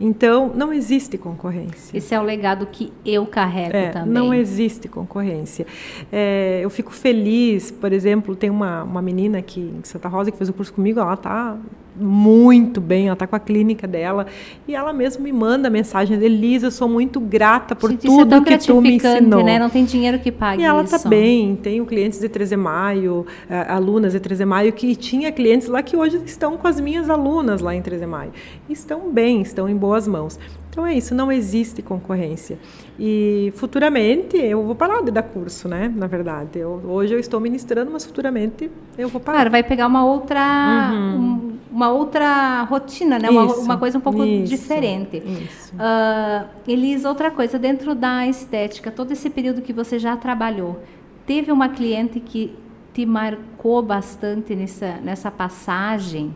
[0.00, 1.98] Então, não existe concorrência.
[1.98, 4.12] Esse é o legado que eu carrego É, também.
[4.12, 5.66] não existe concorrência.
[6.12, 10.36] É, eu fico feliz, por exemplo, tem uma, uma menina aqui em Santa Rosa que
[10.38, 11.58] fez o curso comigo, ela está
[12.00, 14.26] muito bem, ela está com a clínica dela,
[14.66, 18.30] e ela mesmo me manda mensagem, Elisa, eu sou muito grata por Gente, é tudo
[18.30, 19.44] tão que tu me ensinou.
[19.44, 19.58] né?
[19.58, 23.26] Não tem dinheiro que pague E ela está bem, tenho clientes de 13 de maio,
[23.48, 26.80] eh, alunas de 13 de maio, que tinha clientes lá que hoje estão com as
[26.80, 28.32] minhas alunas lá em 13 de maio.
[28.68, 30.38] Estão bem, estão em boas mãos.
[30.78, 32.56] Então é isso, não existe concorrência.
[32.96, 35.92] E futuramente eu vou parar de dar curso, né?
[35.92, 39.38] Na verdade, eu, hoje eu estou ministrando, mas futuramente eu vou parar.
[39.38, 43.28] Claro, vai pegar uma outra, um- uma outra rotina, né?
[43.28, 45.16] Uma, Isso, uma coisa um pouco isso, diferente.
[45.16, 45.74] Isso.
[45.76, 50.80] Ah, Elis, outra coisa, dentro da estética, todo esse período que você já trabalhou,
[51.26, 52.54] teve uma cliente que
[52.94, 56.32] te marcou bastante nessa, nessa passagem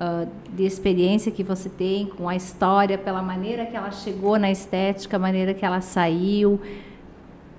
[0.00, 4.48] ah, de experiência que você tem com a história, pela maneira que ela chegou na
[4.48, 6.60] estética, a maneira que ela saiu?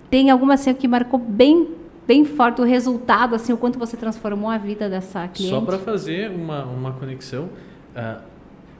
[0.10, 1.76] Tem alguma assim que marcou bem,
[2.08, 5.54] bem forte o resultado, assim, o quanto você transformou a vida dessa cliente?
[5.54, 7.50] Só para fazer uma, uma conexão,
[7.94, 8.22] ah,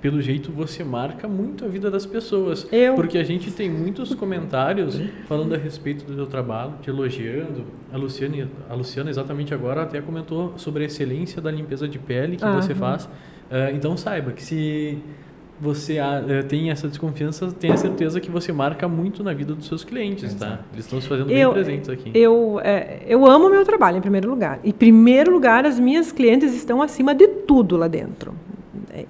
[0.02, 2.66] pelo jeito você marca muito a vida das pessoas.
[2.72, 2.96] Eu?
[2.96, 4.98] Porque a gente tem muitos comentários
[5.28, 7.66] falando a respeito do seu trabalho, te elogiando.
[7.92, 12.38] A Luciane, a Luciana exatamente agora até comentou sobre a excelência da limpeza de pele
[12.38, 12.80] que você Aham.
[12.80, 13.10] faz.
[13.52, 14.98] Ah, então saiba que se
[15.60, 19.84] você eh, tem essa desconfiança, tenha certeza que você marca muito na vida dos seus
[19.84, 20.60] clientes, tá?
[20.72, 22.12] Eles estão se fazendo bem Eu, presentes aqui.
[22.14, 24.60] eu, é, eu amo o meu trabalho, em primeiro lugar.
[24.64, 28.34] Em primeiro lugar, as minhas clientes estão acima de tudo lá dentro.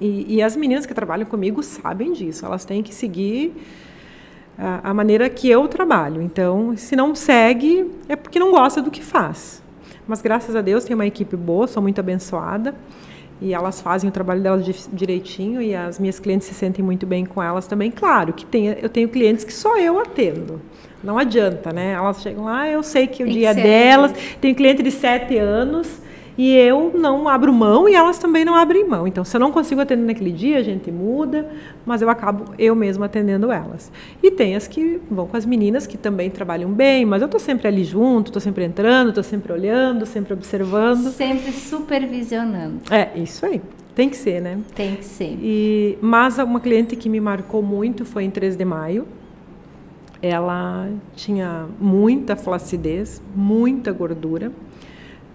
[0.01, 2.45] E, e as meninas que trabalham comigo sabem disso.
[2.45, 3.53] Elas têm que seguir
[4.57, 6.21] a, a maneira que eu trabalho.
[6.21, 9.61] Então, se não segue, é porque não gosta do que faz.
[10.07, 12.73] Mas, graças a Deus, tem uma equipe boa, sou muito abençoada.
[13.41, 17.05] E elas fazem o trabalho delas di- direitinho e as minhas clientes se sentem muito
[17.05, 17.89] bem com elas também.
[17.89, 20.61] Claro que tem, eu tenho clientes que só eu atendo.
[21.01, 21.93] Não adianta, né?
[21.93, 24.13] Elas chegam lá, eu sei que o Tem que dia ser delas.
[24.41, 26.01] Tenho cliente de sete anos
[26.39, 29.05] e eu não abro mão e elas também não abrem mão.
[29.05, 31.51] Então, se eu não consigo atender naquele dia, a gente muda,
[31.85, 33.91] mas eu acabo eu mesma atendendo elas.
[34.23, 37.41] E tem as que vão com as meninas que também trabalham bem, mas eu estou
[37.41, 41.11] sempre ali junto, estou sempre entrando, estou sempre olhando, sempre observando.
[41.11, 42.83] Sempre supervisionando.
[42.89, 43.61] É, isso aí.
[43.93, 44.59] Tem que ser, né?
[44.73, 45.37] Tem que ser.
[45.41, 49.05] E, mas uma cliente que me marcou muito foi em 3 de maio.
[50.21, 54.53] Ela tinha muita flacidez, muita gordura.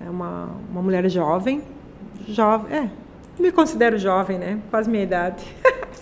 [0.00, 1.62] É uma, uma mulher jovem.
[2.28, 2.88] Jovem, é.
[3.38, 4.58] Me considero jovem, né?
[4.70, 5.44] Quase minha idade.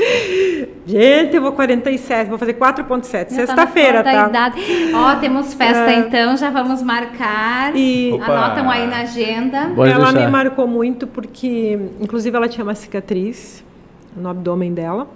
[0.86, 3.10] Gente, eu vou 47, vou fazer 4.7.
[3.10, 4.28] Já tá Sexta-feira, tá?
[4.28, 4.60] idade.
[4.94, 5.98] Ó, temos festa É.
[6.00, 7.74] então, já vamos marcar.
[7.74, 8.24] E Opa.
[8.26, 9.70] Anotam aí na agenda.
[9.74, 10.26] Pode ela deixar.
[10.26, 13.64] me marcou muito porque, inclusive, ela tinha uma cicatriz
[14.14, 15.08] no abdômen dela.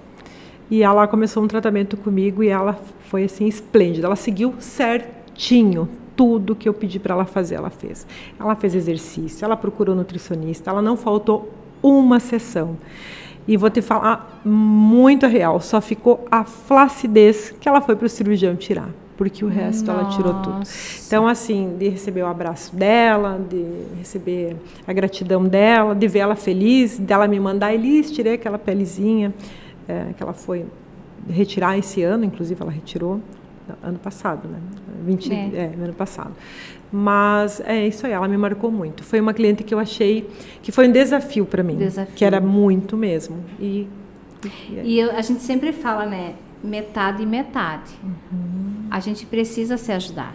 [0.71, 4.07] E ela começou um tratamento comigo e ela foi assim esplêndida.
[4.07, 8.07] Ela seguiu certinho tudo que eu pedi para ela fazer, ela fez.
[8.41, 11.53] Ela fez exercício, ela procurou nutricionista, ela não faltou
[11.83, 12.77] uma sessão.
[13.47, 18.09] E vou te falar muito real, só ficou a flacidez que ela foi para o
[18.09, 20.59] cirurgião tirar, porque o resto ela tirou tudo.
[20.59, 21.07] Nossa.
[21.07, 23.65] Então, assim, de receber o abraço dela, de
[23.99, 29.33] receber a gratidão dela, de ver ela feliz, dela me mandar, Elis, tirei aquela pelezinha
[29.87, 30.67] é, que ela foi
[31.29, 33.21] retirar esse ano, inclusive ela retirou
[33.83, 34.59] ano passado, né?
[35.05, 35.37] 20, É.
[35.37, 36.33] é, ano passado.
[36.93, 39.03] Mas é isso aí, ela me marcou muito.
[39.05, 40.29] Foi uma cliente que eu achei
[40.63, 42.15] que foi um desafio para mim, Desafio.
[42.15, 43.39] que era muito mesmo.
[43.59, 43.89] E,
[44.71, 46.35] e- E eu- a gente sempre fala, né?
[46.63, 47.91] Metade e metade.
[48.03, 48.87] Uhum.
[48.91, 50.35] A gente precisa se ajudar.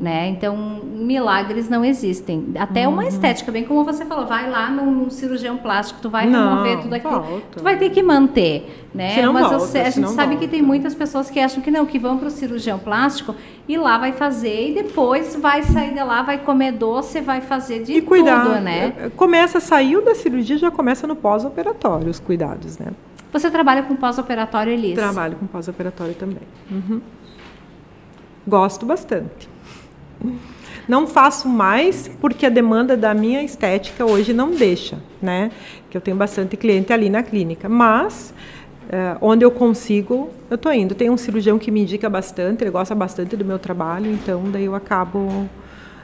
[0.00, 0.28] Né?
[0.28, 2.52] Então, milagres não existem.
[2.58, 3.08] Até uma Uhum.
[3.08, 6.94] estética, bem como você falou, vai lá num cirurgião plástico, tu vai Não, remover tudo
[6.94, 7.20] aquilo.
[7.20, 7.58] volta.
[7.58, 9.14] Tu vai ter que manter, né?
[9.26, 10.48] Mas eu volta, sei- a gente sabe que volta.
[10.48, 13.34] tem muitas pessoas que acham que não, que vão para o cirurgião plástico
[13.68, 17.82] e lá vai fazer e depois vai sair de lá, vai comer doce, vai fazer
[17.82, 18.44] de e cuidar.
[18.44, 18.94] tudo, né?
[18.98, 22.86] É, Começa, saiu da cirurgia, já começa no pós-operatório os cuidados, né?
[23.32, 24.94] Você trabalha com pós-operatório, Elis?
[24.94, 26.38] Trabalho com pós-operatório também.
[26.70, 27.00] Uhum.
[28.48, 29.46] Gosto bastante.
[30.88, 35.50] Não faço mais porque a demanda da minha estética hoje não deixa, né?
[35.90, 38.32] Que eu tenho bastante cliente ali na clínica, mas
[38.88, 40.94] eh, onde eu consigo, eu tô indo.
[40.94, 44.64] Tem um cirurgião que me indica bastante, ele gosta bastante do meu trabalho, então daí
[44.64, 45.46] eu acabo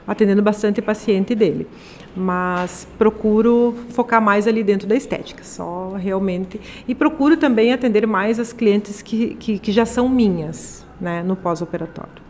[0.07, 1.67] atendendo bastante paciente dele.
[2.15, 6.61] Mas procuro focar mais ali dentro da estética, só realmente.
[6.87, 11.35] E procuro também atender mais as clientes que, que, que já são minhas, né, no
[11.35, 12.24] pós-operatório.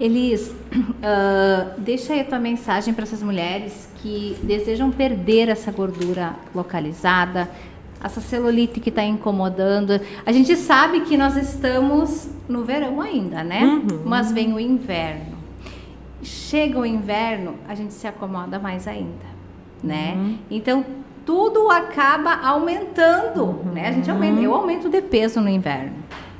[0.00, 0.54] Elis,
[1.02, 7.50] ah, deixa aí a tua mensagem para essas mulheres que desejam perder essa gordura localizada,
[8.02, 10.00] essa celulite que está incomodando.
[10.24, 13.62] A gente sabe que nós estamos no verão ainda, né?
[13.62, 14.02] Uhum.
[14.06, 15.38] Mas vem o inverno.
[16.22, 19.26] Chega o inverno, a gente se acomoda mais ainda,
[19.82, 20.14] né?
[20.16, 20.38] Uhum.
[20.50, 20.84] Então
[21.24, 23.88] tudo acaba aumentando, né?
[23.88, 25.92] A gente aumenta, eu aumento de peso no inverno,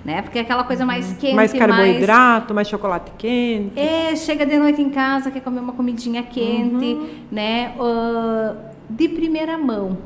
[0.04, 0.22] né?
[0.22, 3.78] Porque é aquela coisa mais quente, mais carboidrato, mais chocolate quente.
[3.78, 6.98] é, chega de noite em casa, quer comer uma comidinha quente,
[7.30, 7.74] né?
[7.78, 8.54] Ah,
[8.88, 9.98] de primeira mão,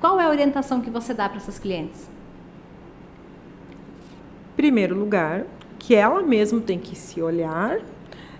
[0.00, 2.12] qual é a orientação que você dá para essas clientes?
[4.62, 5.44] primeiro lugar,
[5.76, 7.80] que ela mesma tem que se olhar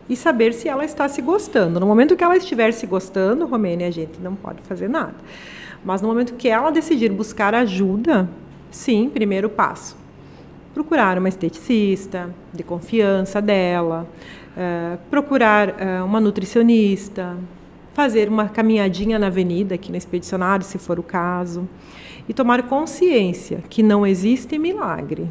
[0.08, 1.80] e saber se ela está se gostando.
[1.80, 5.14] No momento que ela estiver se gostando, Romênia, a gente não pode fazer nada.
[5.84, 8.28] Mas no momento que ela decidir buscar ajuda,
[8.70, 9.96] sim, primeiro passo.
[10.74, 14.06] Procurar uma esteticista de confiança dela,
[14.56, 17.36] eh, procurar eh, uma nutricionista,
[17.92, 21.68] fazer uma caminhadinha na avenida aqui no expedicionário, se for o caso,
[22.28, 25.28] e tomar consciência que não existe milagre.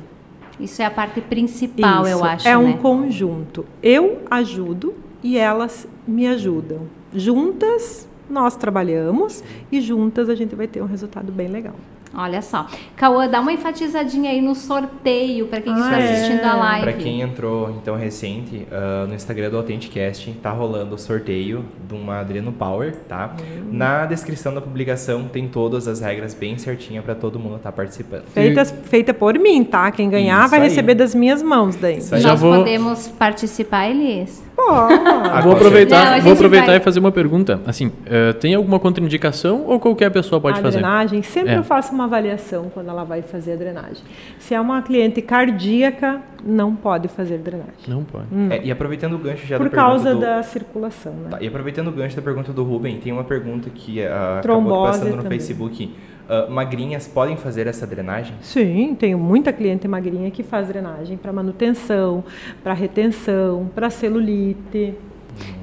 [0.59, 2.77] Isso é a parte principal, eu Isso, acho, É um né?
[2.79, 3.65] conjunto.
[3.81, 6.81] Eu ajudo e elas me ajudam.
[7.13, 11.75] Juntas nós trabalhamos e juntas a gente vai ter um resultado bem legal.
[12.14, 12.68] Olha só.
[12.95, 16.12] Cauã, dá uma enfatizadinha aí no sorteio para quem Ah, está é.
[16.12, 16.82] assistindo a live.
[16.84, 21.95] Pra quem entrou então recente, ah, no Instagram do Authenticast tá rolando o sorteio de
[21.95, 23.32] uma Adreno Power, tá?
[23.39, 23.70] Hum.
[23.72, 28.24] Na descrição da publicação tem todas as regras bem certinha pra todo mundo estar participando.
[28.34, 29.89] Feita, feita por mim, tá?
[29.91, 30.68] Quem ganhar Isso vai aí.
[30.68, 31.97] receber das minhas mãos daí.
[31.99, 32.22] Isso aí.
[32.22, 34.43] Já Nós vou- podemos participar, Elis?
[34.55, 37.59] Pô, Ah, vou aproveitar, Não, vou aproveitar vai- e fazer uma pergunta.
[37.66, 40.78] Assim, eh, tem alguma contraindicação ou qualquer pessoa pode a fazer?
[40.80, 41.57] drenagem, sempre É.
[41.57, 44.03] eu faço uma avaliação quando ela vai fazer a drenagem.
[44.39, 47.73] Se é uma cliente cardíaca, não pode fazer drenagem.
[47.87, 48.25] Não pode.
[48.49, 50.21] É, e aproveitando o gancho já Por da pergunta causa do...
[50.21, 51.29] da circulação, né?
[51.31, 54.85] Tá, e aproveitando o gancho da pergunta do Ruben, tem uma pergunta que ah, acabou
[54.85, 55.39] passando no também.
[55.39, 55.93] Facebook.
[56.29, 58.33] Ah, magrinhas podem fazer essa drenagem?
[58.41, 62.23] Sim, tenho muita cliente magrinha que faz drenagem para manutenção,
[62.63, 64.95] para retenção, para celulite.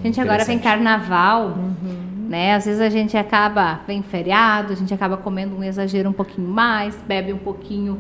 [0.03, 2.18] Gente, agora vem carnaval, Uhum.
[2.29, 2.55] Né?
[2.55, 6.47] Às vezes a gente acaba, vem feriado, a gente acaba comendo um exagero um pouquinho
[6.47, 7.99] mais, bebe um pouquinho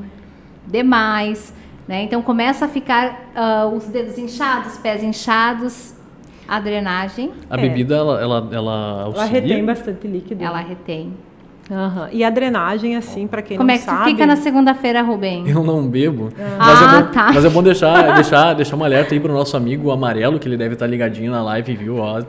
[0.66, 1.52] demais,
[1.88, 2.02] né?
[2.02, 5.94] Então começa a ficar ah, os dedos inchados, pés inchados,
[6.46, 7.60] a drenagem, A É.
[7.60, 10.44] bebida, ela, ela, ela Ela retém bastante líquido.
[10.44, 11.14] ela retém.
[11.70, 12.08] Aham.
[12.12, 14.10] E a drenagem, assim, para quem Como não é que sabe.
[14.12, 15.46] fica na segunda-feira, Rubem?
[15.46, 16.30] Eu não bebo.
[16.38, 17.30] Ah, Mas, é bom, tá.
[17.34, 20.56] mas é bom deixar, deixar, deixar um alerta aí pro nosso amigo amarelo, que ele
[20.56, 21.98] deve estar ligadinho na live, viu?
[21.98, 22.22] Ó,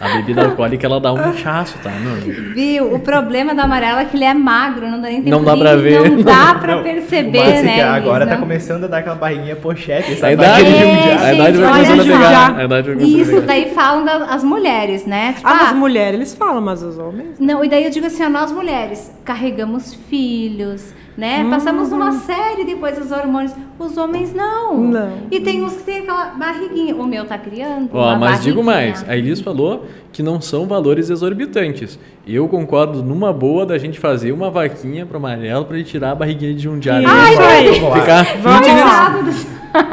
[0.00, 1.90] a bebida alcoólica, ela dá um inchaço, tá?
[1.90, 2.14] Não,
[2.54, 2.94] Viu?
[2.94, 5.56] O problema do amarelo é que ele é magro, não dá nem tempo Não dá
[5.56, 6.10] pra ver.
[6.10, 7.74] Não dá pra Não, perceber, é né?
[7.74, 8.28] que agora Elis?
[8.28, 8.42] tá Não.
[8.46, 10.32] começando a dar aquela barriguinha pochete, a sabe?
[10.34, 11.24] idade, Barriguinha É, judiada.
[11.26, 12.56] a idade vai gente, começando a pegar.
[12.58, 13.46] A idade vai a Isso, pegar.
[13.46, 15.32] daí falam das mulheres, né?
[15.34, 17.38] Tipo, Ah, ah, as mulheres, eles falam, mas os homens.
[17.40, 21.46] Não, e daí eu digo assim, ó, nós mulheres carregamos filhos, né?
[21.48, 23.52] Passamos uma série de coisas hormônios.
[23.78, 24.78] Os homens não.
[24.78, 25.12] Não.
[25.30, 26.94] E tem uns que tem aquela barriguinha.
[26.94, 27.90] O meu tá criando.
[27.92, 31.98] Ó, uma mas digo mais, a Elis falou que não são valores exorbitantes.
[32.26, 36.14] Eu concordo numa boa da gente fazer uma vaquinha pro amarelo pra ele tirar a
[36.14, 37.08] barriguinha de um diário.
[37.08, 37.74] Ai, vai.
[37.74, 39.46] Ficar Vamos.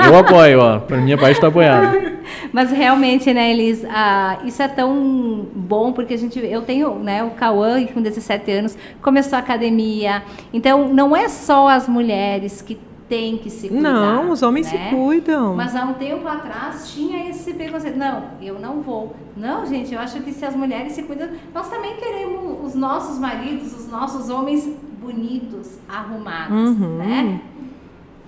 [0.06, 0.80] Eu apoio, ó.
[0.80, 1.98] Pra minha parte tá apoiado.
[2.54, 7.24] Mas realmente, né, Elis, ah, isso é tão bom porque a gente, eu tenho, né,
[7.24, 10.24] o Cauã com 17 anos começou a academia.
[10.54, 13.92] Então, não é só as mulheres que têm que se cuidar.
[13.92, 14.90] Não, os homens né?
[14.90, 15.56] se cuidam.
[15.56, 17.98] Mas há um tempo atrás tinha esse preconceito.
[17.98, 19.16] Não, eu não vou.
[19.36, 23.18] Não, gente, eu acho que se as mulheres se cuidam, nós também queremos os nossos
[23.18, 24.70] maridos, os nossos homens
[25.02, 26.98] bonitos, arrumados, Uhum.
[26.98, 27.42] né?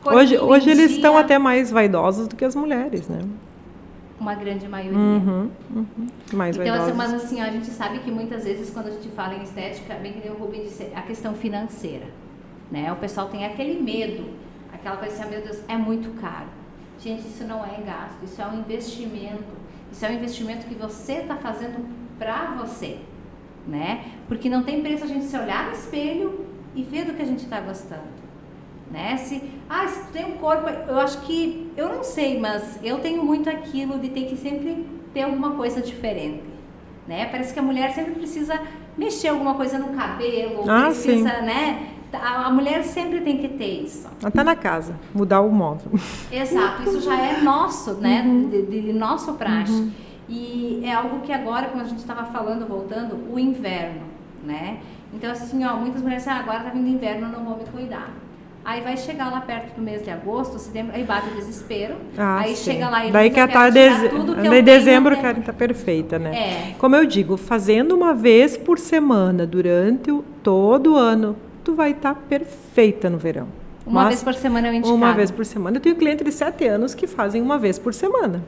[0.03, 3.19] Hoje, hoje eles estão até mais vaidosos do que as mulheres, né?
[4.21, 4.97] Uma grande maioria.
[4.97, 6.07] Uhum, uhum.
[6.33, 9.33] Mais Então, assim, mas assim, a gente sabe que muitas vezes quando a gente fala
[9.33, 12.05] em estética, bem que nem o Rubem disse, a questão financeira,
[12.71, 12.91] né?
[12.93, 14.29] O pessoal tem aquele medo,
[14.71, 16.47] aquela coisa assim, ah, meu Deus, é muito caro.
[16.99, 19.59] Gente, isso não é gasto, isso é um investimento.
[19.91, 21.85] Isso é um investimento que você está fazendo
[22.17, 22.99] para você,
[23.67, 24.05] né?
[24.27, 26.45] Porque não tem preço a gente se olhar no espelho
[26.75, 28.20] e ver do que a gente está gostando
[28.91, 29.17] né?
[29.17, 32.99] Se, ah, se tu tem um corpo, eu acho que, eu não sei, mas eu
[32.99, 36.43] tenho muito aquilo de ter que sempre ter alguma coisa diferente,
[37.07, 37.25] né?
[37.27, 38.59] Parece que a mulher sempre precisa
[38.97, 41.45] mexer alguma coisa no cabelo, Ah, precisa, sim.
[41.45, 41.87] né?
[42.13, 44.07] A, a mulher sempre tem que ter isso.
[44.21, 45.93] Até na casa, mudar o móvel.
[46.29, 48.21] Exato, isso já é nosso, né?
[48.25, 48.49] Uhum.
[48.49, 49.89] De, de nosso praxe.
[50.27, 54.01] E é algo que agora, quando a gente estava falando, voltando, o inverno,
[54.43, 54.79] né?
[55.13, 58.09] Então, assim, ó, muitas mulheres ah, agora tá vindo inverno, eu não vou me cuidar.
[58.63, 61.95] Aí vai chegar lá perto do mês de agosto, setembro, aí bate o desespero.
[62.15, 62.71] Ah, aí sim.
[62.73, 64.09] chega lá e Daí quer eu tirar deze...
[64.09, 66.35] tudo que Daí tenho dezembro até- querem estar perfeita, né?
[66.35, 66.75] É.
[66.77, 71.91] Como eu digo, fazendo uma vez por semana durante o, todo o ano, tu vai
[71.91, 73.47] estar perfeita no verão.
[73.83, 74.95] Uma Mas vez por semana é o indicado.
[74.95, 75.77] Uma vez por semana.
[75.77, 78.43] Eu tenho cliente de sete anos que fazem uma vez por semana.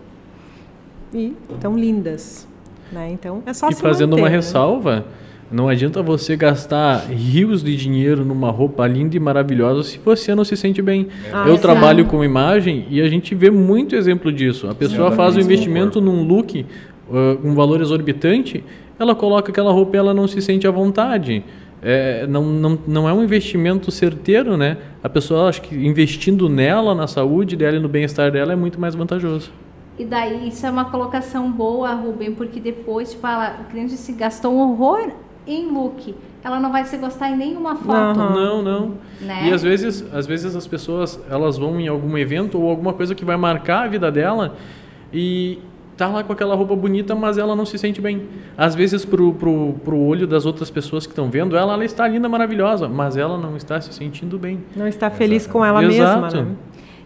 [1.11, 2.47] E estão lindas.
[2.91, 3.09] Né?
[3.11, 4.36] Então é só E se fazendo manter, uma né?
[4.36, 5.05] ressalva,
[5.54, 10.43] não adianta você gastar rios de dinheiro numa roupa linda e maravilhosa se você não
[10.43, 11.08] se sente bem.
[11.32, 11.62] Ah, Eu exato.
[11.62, 14.68] trabalho com imagem e a gente vê muito exemplo disso.
[14.68, 16.66] A pessoa Exatamente, faz o o investimento num look
[17.08, 18.64] uh, um valor exorbitante,
[18.97, 21.43] ela coloca aquela roupa e ela não se sente à vontade.
[21.84, 24.78] É, não, não, não é um investimento certeiro, né?
[25.04, 28.82] A pessoa acha que investindo nela, na saúde dela e no bem-estar dela é muito
[28.82, 29.51] mais vantajoso.
[29.99, 34.14] E daí isso é uma colocação boa, Rubem, porque depois, tipo, ela, o cliente se
[34.14, 35.12] gastou um horror
[35.47, 36.15] em look.
[36.43, 38.19] Ela não vai se gostar em nenhuma foto.
[38.19, 38.33] Aham.
[38.35, 38.91] Não, não.
[39.21, 39.47] Né?
[39.47, 43.15] E às vezes, às vezes as pessoas elas vão em algum evento ou alguma coisa
[43.15, 44.55] que vai marcar a vida dela
[45.13, 45.59] e
[45.95, 48.27] tá lá com aquela roupa bonita, mas ela não se sente bem.
[48.57, 52.07] Às vezes pro, pro, pro olho das outras pessoas que estão vendo ela, ela está
[52.07, 54.63] linda, maravilhosa, mas ela não está se sentindo bem.
[54.75, 56.21] Não está feliz com ela Exato.
[56.21, 56.55] mesma, né?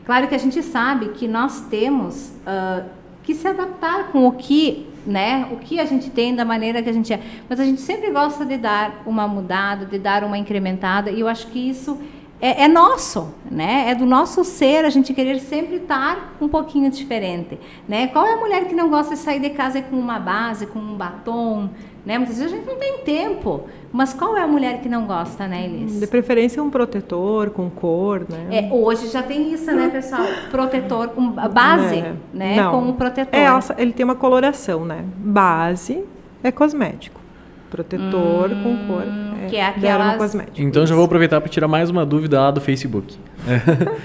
[0.05, 2.83] Claro que a gente sabe que nós temos ah,
[3.23, 6.89] que se adaptar com o que, né, o que a gente tem da maneira que
[6.89, 7.19] a gente é.
[7.49, 11.27] Mas a gente sempre gosta de dar uma mudada, de dar uma incrementada, e eu
[11.27, 11.97] acho que isso
[12.39, 13.85] é, é nosso, né?
[13.89, 17.57] É do nosso ser a gente querer sempre estar um pouquinho diferente,
[17.87, 18.07] né?
[18.07, 20.77] Qual é a mulher que não gosta de sair de casa com uma base, com
[20.77, 21.69] um batom,
[22.05, 22.17] né?
[22.17, 25.47] Muitas vezes a gente não tem tempo, mas qual é a mulher que não gosta,
[25.47, 25.99] né, Elis?
[25.99, 28.47] De preferência um protetor com cor, né?
[28.51, 30.23] É, hoje já tem isso, né, pessoal?
[30.51, 32.13] Protetor com base, É.
[32.31, 32.55] né?
[32.55, 32.71] Não.
[32.71, 33.37] Com o protetor.
[33.39, 33.47] É,
[33.81, 35.03] ele tem uma coloração, né?
[35.17, 36.03] Base
[36.43, 37.26] é cosmético.
[37.69, 39.03] Protetor com cor
[39.43, 40.61] é, que é aquelas- dermocosmético.
[40.61, 43.17] Então já vou aproveitar para tirar mais uma dúvida lá do Facebook.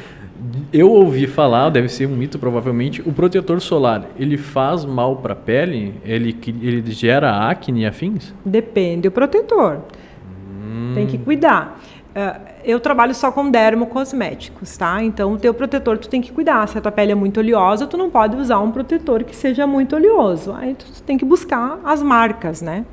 [0.73, 5.35] Eu ouvi falar, deve ser um mito provavelmente, o protetor solar, ele faz mal para
[5.35, 5.95] a pele?
[6.05, 8.35] Ele, ele gera acne e afins?
[8.45, 9.79] Depende do protetor.
[10.95, 11.79] Tem que cuidar.
[12.15, 15.03] Ah, eu trabalho só com dermocosméticos, tá?
[15.03, 16.67] Então, o teu protetor tu tem que cuidar.
[16.69, 19.67] Se a tua pele é muito oleosa, tu não pode usar um protetor que seja
[19.67, 20.53] muito oleoso.
[20.53, 22.85] Aí tu tem que buscar as marcas, né?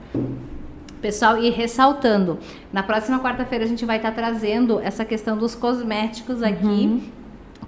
[1.02, 2.39] Pessoal, e ressaltando,
[2.74, 7.10] na próxima quarta-feira a gente vai estar trazendo essa questão dos cosméticos aqui,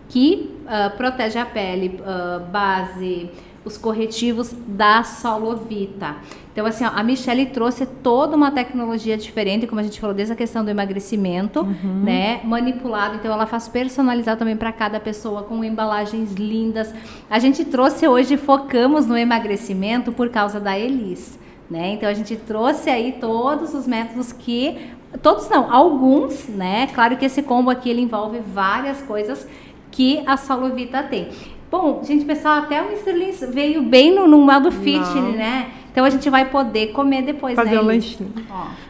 [0.09, 3.29] que ah, protege a pele, ah, base,
[3.63, 6.15] os corretivos da Solovita.
[6.51, 10.33] Então, assim, ó, a Michelle trouxe toda uma tecnologia diferente, como a gente falou, desde
[10.33, 11.63] a questão do emagrecimento,
[12.03, 12.41] né?
[12.43, 16.93] Manipulado, então ela faz personalizado também para cada pessoa, com embalagens lindas.
[17.29, 21.39] A gente trouxe hoje, focamos no emagrecimento por causa da Elis.
[21.71, 21.93] Né?
[21.93, 24.77] Então a gente trouxe aí todos os métodos que
[25.23, 26.87] todos não, alguns, né?
[26.87, 29.47] Claro que esse combo aqui ele envolve várias coisas
[29.89, 31.29] que a Solovita tem.
[31.71, 33.13] Bom, gente, pessoal, até o Mr.
[33.13, 35.31] Lins veio bem no, no modo fit, Não.
[35.31, 35.71] né?
[35.89, 37.79] Então a gente vai poder comer depois, Fazer né?
[37.79, 38.33] o lanchinho.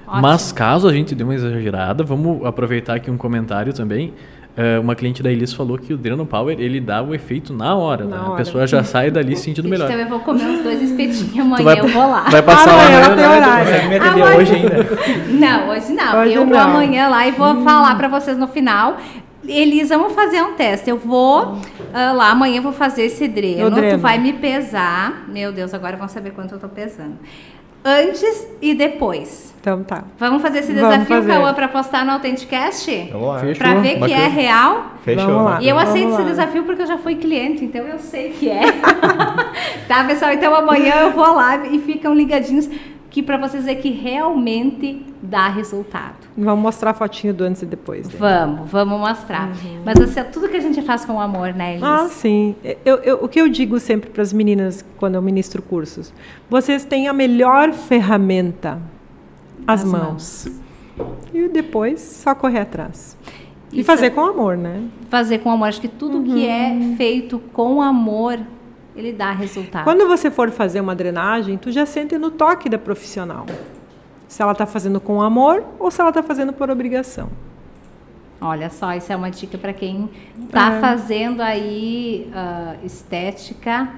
[0.08, 4.12] Ó, Mas caso a gente dê uma exagerada, vamos aproveitar aqui um comentário também.
[4.58, 7.74] Eh, uma cliente da Elis falou que o Dreno Power ele dá o efeito na
[7.76, 8.04] hora.
[8.04, 8.22] Na né?
[8.22, 8.38] A hora.
[8.38, 9.90] pessoa já sai dali se sentindo melhor.
[9.90, 12.24] então eu vou comer uns dois espetinhos amanhã, vai, eu vou lá.
[12.30, 13.38] vai passar Amanhã amanhã, tem né?
[13.38, 13.66] horário.
[13.66, 14.88] Consegue me atender Amanhã- hoje ainda?
[15.30, 16.22] Não, hoje não.
[16.22, 16.64] Hoje eu vou não.
[16.64, 18.98] amanhã lá e vou falar pra vocês no final.
[19.48, 20.90] Elis, vamos fazer um teste.
[20.90, 21.58] Eu vou
[21.94, 23.72] ah, lá, amanhã eu vou fazer esse dreno.
[23.72, 23.98] Dreno.
[23.98, 25.26] Tu vai me pesar.
[25.28, 27.16] Meu Deus, agora vão saber quanto eu tô pesando.
[27.84, 29.52] Antes e depois.
[29.60, 30.04] Então tá.
[30.18, 31.34] Vamos fazer esse Vamos desafio, fazer.
[31.34, 33.10] Cauã, pra postar no Authenticast?
[33.12, 33.40] Vamos lá.
[33.40, 33.56] Fechou.
[33.58, 34.20] Pra ver que bacana.
[34.22, 34.86] é real.
[35.04, 35.26] Fechou.
[35.28, 35.62] Vamos lá.
[35.62, 36.16] E eu Vamos aceito lá.
[36.20, 38.62] esse desafio porque eu já fui cliente, então eu sei que é.
[39.88, 40.32] tá, pessoal?
[40.34, 42.68] Então amanhã eu vou lá e ficam ligadinhos.
[43.12, 46.16] Que para vocês verem que realmente dá resultado.
[46.38, 48.08] Vamos mostrar a fotinho do antes e depois.
[48.08, 48.14] né?
[48.18, 49.52] Vamos, vamos mostrar.
[49.86, 51.84] Mas assim, é tudo que a gente faz com amor, né, Elis?
[51.84, 52.56] Ah, sim.
[52.86, 56.14] Eu, eu- o que eu digo sempre para as meninas quando eu ministro cursos,
[56.50, 58.80] vocês têm a melhor ferramenta,
[59.68, 60.48] as, As mãos.
[61.34, 63.18] E depois só correr atrás.
[63.74, 64.84] E Isso fazer é- com amor, né?
[65.10, 65.68] Fazer com amor.
[65.68, 68.40] Acho que tudo que é feito com amor,
[68.96, 69.84] ele dá resultado.
[69.84, 73.46] Quando você for fazer uma drenagem, tu já sente no toque da profissional.
[74.28, 77.30] Se ela está fazendo com amor ou se ela está fazendo por obrigação.
[78.40, 80.10] Olha só, isso é uma dica para quem
[80.46, 80.80] está É.
[80.82, 83.90] fazendo aí ah, estética.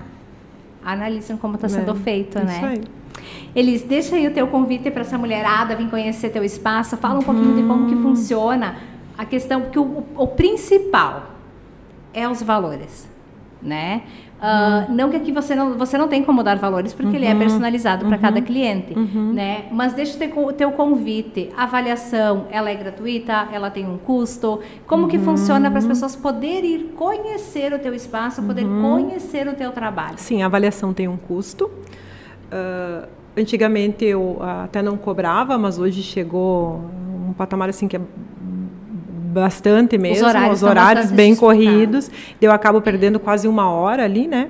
[0.83, 2.61] Analisem como está sendo É, feito, Isso né?
[2.73, 2.81] aí.
[3.55, 6.97] Elis, deixa aí o teu convite para essa mulherada vir conhecer teu espaço.
[6.97, 8.75] Fala um pouquinho de como que funciona
[9.17, 11.31] a questão, porque o, o principal
[12.13, 13.07] é os valores,
[13.61, 14.01] né?
[14.41, 17.33] Ah, Não que aqui você não, você não tem como dar valores, porque ele é
[17.33, 18.93] personalizado para cada cliente,
[19.33, 19.65] né?
[19.71, 21.49] Mas deixa o teu, convite.
[21.55, 23.47] A avaliação, ela é gratuita?
[23.53, 24.59] Ela tem um custo?
[24.85, 29.53] Como que funciona para as pessoas poderem ir conhecer o teu espaço, poder conhecer o
[29.53, 30.17] teu trabalho?
[30.17, 31.71] Sim, a avaliação tem um custo.
[32.51, 33.07] Ah,
[33.37, 36.81] antigamente eu até não cobrava, mas hoje chegou
[37.29, 38.01] um patamar assim que é
[39.33, 42.09] bastante mesmo, horários os horários bem corridos.
[42.41, 44.49] Eu acabo perdendo quase uma hora ali, né?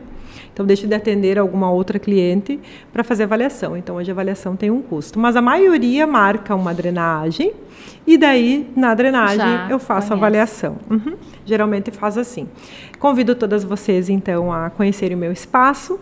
[0.53, 2.59] Então deixo de atender alguma outra cliente
[2.91, 3.75] para fazer avaliação.
[3.75, 7.51] Então hoje a avaliação tem um custo, mas a maioria marca uma drenagem
[8.05, 10.13] e daí na drenagem Já eu faço conhece.
[10.13, 10.75] avaliação.
[10.91, 11.15] Uhum.
[11.43, 12.47] Geralmente faz assim.
[12.99, 15.99] Convido todas vocês então a conhecerem o meu espaço.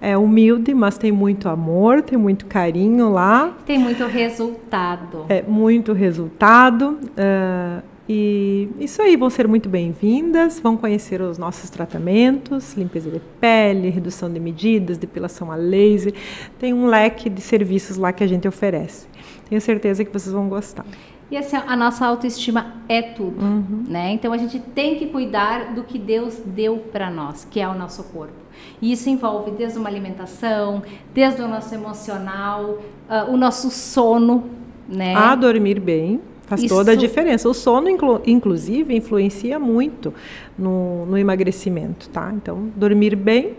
[0.00, 5.26] É humilde, mas tem muito amor, tem muito carinho lá, Tem muito resultado.
[5.28, 6.98] é muito resultado.
[7.16, 13.20] ah, e isso aí, vão ser muito bem-vindas, vão conhecer os nossos tratamentos, limpeza de
[13.38, 16.14] pele, redução de medidas, depilação a laser.
[16.58, 19.06] Tem um leque de serviços lá que a gente oferece.
[19.48, 20.86] Tenho certeza que vocês vão gostar.
[21.30, 23.84] E assim, a nossa autoestima é tudo, Uhum.
[23.86, 24.12] né?
[24.12, 27.74] Então a gente tem que cuidar do que Deus deu para nós, que é o
[27.74, 28.32] nosso corpo.
[28.80, 30.82] E isso envolve desde uma alimentação,
[31.12, 34.44] desde o nosso emocional, ah, o nosso sono,
[34.88, 35.14] né?
[35.14, 37.48] A dormir bem faz Isso- toda a diferença.
[37.48, 40.12] O sono, inclu- inclusive, influencia muito
[40.58, 42.32] no, no emagrecimento, tá?
[42.34, 43.52] Então, dormir bem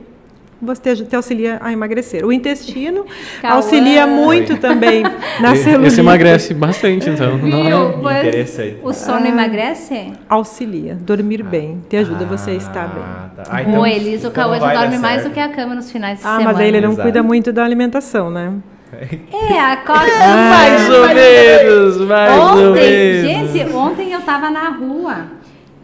[0.62, 2.26] você te, te auxilia a emagrecer.
[2.26, 3.06] O intestino
[3.42, 3.56] Cauã.
[3.56, 5.04] auxilia muito também
[5.40, 5.88] na celulite.
[5.88, 7.38] Esse emagrece bastante, então.
[7.38, 7.70] Não é?
[7.70, 8.00] Viu?
[8.02, 8.78] Pois Interessante.
[8.84, 10.12] O sono emagrece?
[10.28, 10.96] Auxilia.
[11.00, 11.82] Dormir bem.
[11.88, 13.02] Te ajuda você a estar bem.
[13.06, 13.44] Ah, tá.
[13.50, 15.30] Ah, então- o Elisa, o então dar dorme mais certo.
[15.30, 16.44] do que a cama nos finais de Ah, semana.
[16.52, 17.04] mas aí ele não Exato.
[17.04, 18.52] cuida muito da alimentação, né?
[18.92, 20.06] É, acorda...
[20.50, 23.52] Mais ou menos, mais ou Ontem, menos.
[23.52, 25.28] gente, ontem eu tava na rua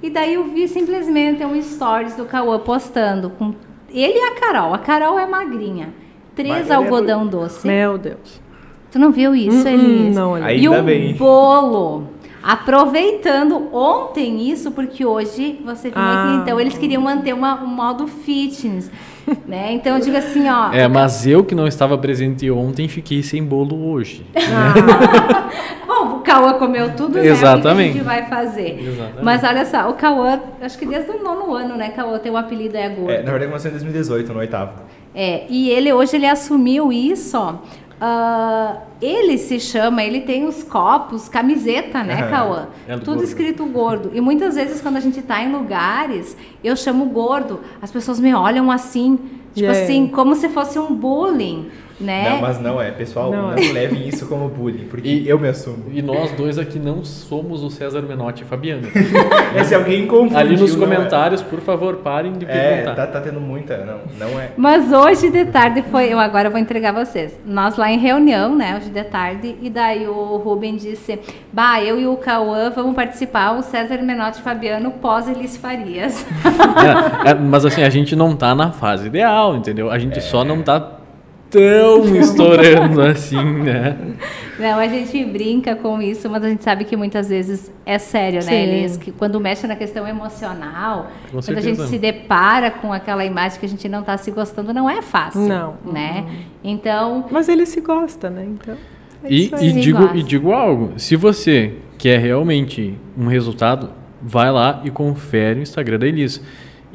[0.02, 3.54] e daí eu vi simplesmente um stories do Cauã postando com
[3.94, 4.74] ele e a Carol.
[4.74, 5.90] A Carol é magrinha.
[6.36, 7.66] Três é algodão doce.
[7.66, 8.42] Meu Deus.
[8.92, 10.16] Tu não viu isso, Hum, Elis?
[10.16, 10.52] não, olha.
[10.54, 11.14] E Ainda um bem.
[11.16, 12.10] bolo.
[12.44, 16.40] Aproveitando ontem isso, porque hoje você aqui, Ah.
[16.42, 18.92] então eles queriam manter uma, um modo fitness,
[19.48, 19.74] né?
[19.74, 20.72] Então eu digo assim, ó.
[20.74, 24.26] É, mas eu que não estava presente ontem fiquei sem bolo hoje.
[25.88, 27.28] Bom, o Cauã comeu tudo, né?
[27.28, 28.00] Exatamente.
[28.00, 28.80] O que a gente vai fazer?
[28.80, 29.24] Exatamente.
[29.24, 32.76] Mas olha só, o Cauã, acho que desde o nono ano, né, Cauã, teu apelido
[32.78, 33.12] é gordo.
[33.12, 34.74] É, na verdade, começou em 2018, no oitavo.
[35.14, 37.56] É, e ele hoje ele assumiu isso, ó.
[38.00, 42.30] Ah, ele se chama, ele tem os copos, camiseta, né, Aham.
[42.32, 42.68] Cauã?
[42.88, 43.24] É do Tudo gordo.
[43.24, 44.12] escrito gordo.
[44.14, 48.34] E muitas vezes quando a gente tá em lugares, eu chamo gordo, as pessoas me
[48.34, 49.84] olham assim, tipo Yeah.
[49.84, 51.70] assim, como se fosse um bullying,
[52.00, 52.30] né?
[52.30, 53.72] Não, mas não é, pessoal, Não não, é.
[53.72, 55.86] levem isso como bullying, porque E- eu me assumo.
[55.92, 58.88] E nós dois aqui não somos o César Menotti e Fabiano.
[59.54, 60.38] Mas se alguém confundiu...
[60.38, 60.78] Ali nos é.
[60.80, 62.96] comentários, por favor, parem de É, perguntar.
[62.96, 64.50] tá, tá tendo muita, não, não é.
[64.58, 67.38] Mas hoje de tarde foi, eu agora vou entregar vocês.
[67.46, 71.20] Nós lá em reunião, né, hoje de tarde, e daí o Rubem disse:
[71.54, 76.26] "Bah, eu e o Cauã vamos participar, o César Menotti e Fabiano pós Elis Farias".
[77.26, 79.90] É, é, mas assim, a gente não tá na fase ideal, entendeu?
[79.90, 80.80] A gente só não tá
[81.50, 83.98] tão estourando assim, né?
[84.60, 88.38] Não, a gente brinca com isso, mas a gente sabe que muitas vezes é sério,
[88.38, 88.54] né, Sim.
[88.56, 88.98] Elis?
[88.98, 91.88] Que quando mexe na questão emocional, Com quando a gente certeza.
[91.88, 95.42] se depara com aquela imagem que a gente não tá se gostando, não é fácil,
[95.42, 95.76] Não.
[95.86, 96.26] né?
[96.64, 98.46] Então, Mas ele se gosta, né?
[98.48, 98.76] Então.
[99.24, 100.18] é E, e digo, gosta.
[100.18, 103.90] e digo algo, se você quer realmente um resultado,
[104.22, 106.42] vai lá e confere o Instagram da Elis.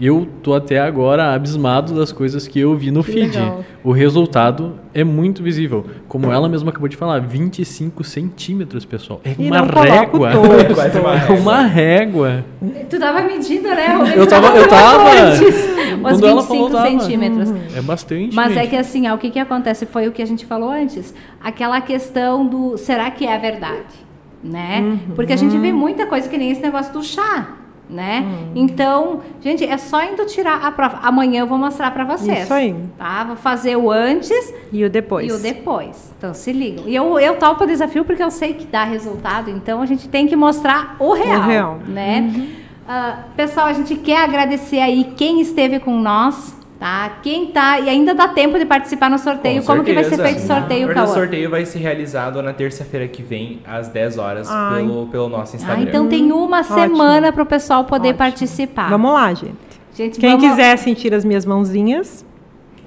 [0.01, 3.37] Eu tô até agora abismado das coisas que eu vi no Que feed.
[3.39, 3.65] legal.
[3.85, 5.85] O resultado é muito visível.
[6.09, 9.21] Como ela mesma acabou de falar, 25 centímetros, pessoal.
[9.25, 10.31] É E uma não coloco régua.
[10.39, 12.45] uma É uma régua.
[12.89, 13.87] Tu tava medindo, né?
[13.97, 14.13] Rubem?
[14.15, 15.11] Eu tava- eu tava.
[15.11, 16.89] Antes, Os Quando ela 25 falou, tava.
[17.01, 17.51] centímetros.
[17.77, 18.35] É bastante.
[18.35, 18.71] Mas é gente.
[18.71, 19.85] que assim, ó, o que, que acontece?
[19.87, 21.15] Foi o que a gente falou antes.
[21.43, 24.09] Aquela questão do será que é verdade?
[24.43, 24.99] Né?
[25.15, 27.57] Porque a gente vê muita coisa que nem esse negócio do chá.
[27.91, 28.25] Né?
[28.55, 31.01] Então, gente, é só indo tirar a prova.
[31.03, 32.45] Amanhã eu vou mostrar pra vocês.
[32.45, 32.73] Isso aí.
[32.97, 33.25] Tá?
[33.25, 35.29] Vou fazer o antes E o depois.
[35.29, 36.13] e o depois.
[36.17, 36.85] Então, se ligam.
[36.87, 39.51] E eu, eu topo o desafio porque eu sei que dá resultado.
[39.51, 41.43] Então, a gente tem que mostrar o real.
[41.43, 41.79] real.
[41.85, 42.49] Né?
[42.89, 46.57] Ah, pessoal, a gente quer agradecer aí quem esteve com nós.
[46.81, 47.19] Tá?
[47.23, 47.79] Quem tá.
[47.79, 49.61] E ainda dá tempo de participar no sorteio.
[49.61, 50.29] Com Como que vai ser certeza.
[50.33, 51.07] feito o sorteio, O Cauã?
[51.15, 54.77] sorteio vai ser realizado na terça-feira que vem, às 10 horas, Ai.
[54.83, 55.83] pelo, pelo nosso Ah, Instagram.
[55.85, 56.75] então tem uma Ótimo.
[56.75, 58.19] semana para o pessoal poder Ótimo.
[58.19, 58.89] participar.
[58.89, 59.55] Vamos lá, gente.
[59.95, 62.25] Gente, Quem vamos quiser sentir as minhas mãozinhas,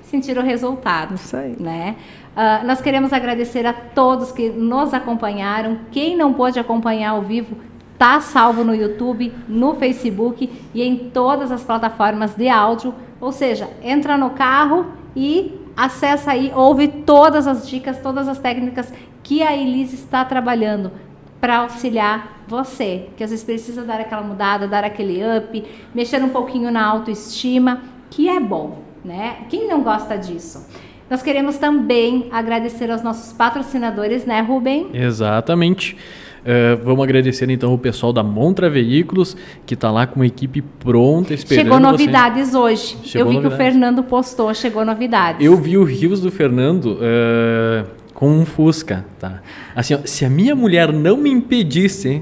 [0.01, 1.13] sentir o resultado.
[1.13, 1.55] isso aí.
[1.59, 1.95] né?
[2.35, 5.77] Ah, nós queremos agradecer a todos que nos acompanharam.
[5.91, 7.55] Quem não pôde acompanhar ao vivo,
[7.97, 12.93] tá salvo no YouTube, no Facebook e em todas as plataformas de áudio.
[13.19, 18.93] Ou seja, entra no carro e acessa aí, ouve todas as dicas, todas as técnicas
[19.21, 20.91] que a Elise está trabalhando
[21.39, 25.63] para auxiliar você, que às vezes precisa dar aquela mudada, dar aquele up,
[25.93, 29.45] mexer um pouquinho na autoestima, que é bom, né?
[29.49, 30.67] Quem não gosta disso?
[31.09, 34.89] Nós queremos também agradecer aos nossos patrocinadores, né, Rubem?
[34.93, 35.97] Exatamente.
[36.45, 39.35] Eh, vamos agradecer então o pessoal da Montra Veículos,
[39.65, 41.83] que está lá com uma equipe pronta, esperando Chegou você.
[41.91, 42.97] novidades hoje.
[43.03, 43.57] Chegou Eu vi que o novidades.
[43.73, 45.45] Fernando postou, chegou novidades.
[45.45, 49.41] Eu vi o Rios do Fernando eh, com um Fusca, tá?
[49.75, 52.21] Assim, ó, se a minha mulher não me impedisse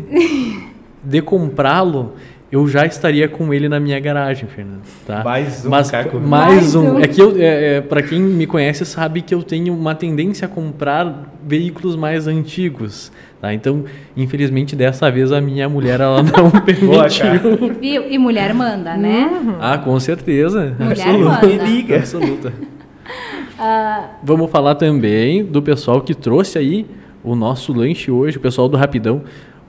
[1.04, 2.14] de comprá-lo,
[2.52, 5.24] eu já estaria com ele na minha garagem, Fernando, tá?
[5.24, 6.20] Mais um, Mas, Caco.
[6.20, 6.96] mais, Mais um.
[6.96, 7.00] um.
[7.00, 10.46] É que eu, é, é, para quem me conhece sabe que eu tenho uma tendência
[10.46, 13.54] a comprar veículos mais antigos, tá?
[13.54, 13.86] Então,
[14.18, 17.26] infelizmente dessa vez a minha mulher ela não Boa, permitiu.
[17.64, 18.12] E, viu?
[18.12, 19.30] E mulher manda, né?
[19.62, 20.76] Ah, com certeza.
[20.78, 21.48] Mulher Absoluta.
[21.48, 21.64] manda.
[21.64, 21.96] liga.
[21.96, 22.54] Absoluta.
[24.24, 26.86] Vamos falar também do pessoal que trouxe aí
[27.24, 29.22] o nosso lanche hoje, o pessoal do Rapidão.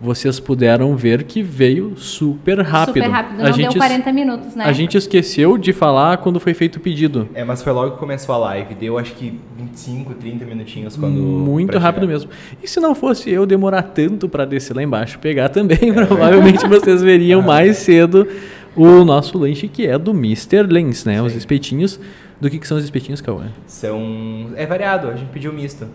[0.02, 2.94] Vocês puderam ver que veio super rápido.
[3.04, 4.64] Super rápido, A não gente, deu 40 minutos, né?
[4.64, 7.28] a gente esqueceu de falar quando foi feito o pedido.
[7.32, 8.74] É, mas foi logo que começou a live.
[8.74, 11.14] Deu acho que 25, 30 minutinhos quando.
[11.14, 12.12] Muito rápido chegar.
[12.14, 12.30] mesmo.
[12.60, 16.66] E se não fosse eu demorar tanto para descer lá embaixo e pegar também, provavelmente
[16.66, 18.26] vocês veriam mais cedo
[18.74, 20.64] o nosso lanche que é do Mr.
[20.68, 21.22] Lens, né?
[21.22, 21.38] Os Sim.
[21.38, 22.00] espetinhos.
[22.40, 23.52] Do que, que são os espetinhos, Cauã?
[23.68, 24.48] São.
[24.56, 25.86] É variado, a gente pediu misto.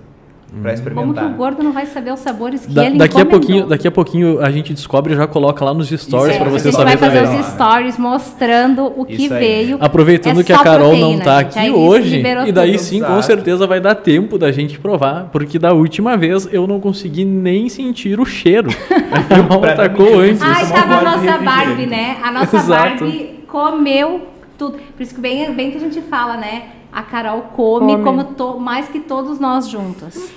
[0.50, 1.26] Pra Como que experimentar.
[1.26, 3.92] o gordo não vai saber os sabores que Da- ele daqui, a pouquinho, daqui a
[3.92, 6.78] pouquinho a gente descobre e já coloca lá nos stories para É, você a gente
[6.80, 7.40] saber vai fazer também.
[7.42, 9.40] os stories mostrando o que Isso aí.
[9.42, 9.78] veio.
[9.82, 11.58] Aproveitando É que a Carol não proteína, tá gente.
[11.58, 12.80] A aqui hoje, e daí tudo.
[12.82, 13.24] sim, com Exato.
[13.24, 17.68] certeza vai dar tempo da gente provar, porque da última vez eu não consegui nem
[17.68, 18.70] sentir o cheiro.
[19.12, 20.42] A Carol Pra atacou mim, antes.
[20.42, 21.38] Ai, Isso, tava uma a nossa.
[21.40, 22.18] Barbie, né?
[22.24, 23.04] A nossa Exato.
[23.04, 24.22] Barbie comeu
[24.58, 24.78] tudo.
[24.96, 26.64] Por isso que bem, bem que a gente fala, né?
[26.98, 28.04] A Carol come, Come.
[28.04, 30.32] como to- mais que todos nós juntos.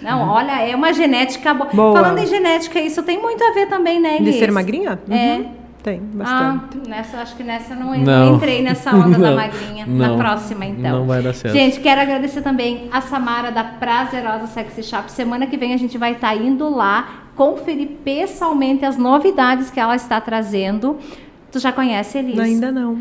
[0.00, 1.68] Não, olha, é uma genética boa.
[1.70, 1.92] Boa.
[2.00, 4.36] Falando em genética, isso tem muito a ver também, né, De Elis?
[4.36, 4.98] ser magrinha?
[5.10, 5.34] É.
[5.34, 5.50] Uhum.
[5.82, 6.88] Tem, Ah, bastante.
[6.88, 8.34] nessa, acho que nessa eu não, Não.
[8.36, 9.84] entrei nessa onda da magrinha.
[9.86, 10.16] Não.
[10.16, 11.00] Na próxima, então.
[11.00, 11.54] Não vai dar certo.
[11.54, 15.12] Gente, quero agradecer também a Samara da Prazerosa Sexy Shop.
[15.12, 19.94] Semana que vem a gente vai estar indo lá conferir pessoalmente as novidades que ela
[19.94, 20.96] está trazendo.
[21.52, 22.38] Tu já conhece, Elis?
[22.38, 22.98] Ainda não.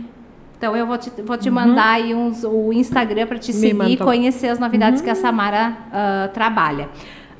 [0.66, 3.70] Então eu vou te, vou te mandar aí uns, o Instagram para te Me seguir
[3.70, 4.03] e manda.
[4.03, 6.89] conhecer as novidades que a Samara ah, trabalha.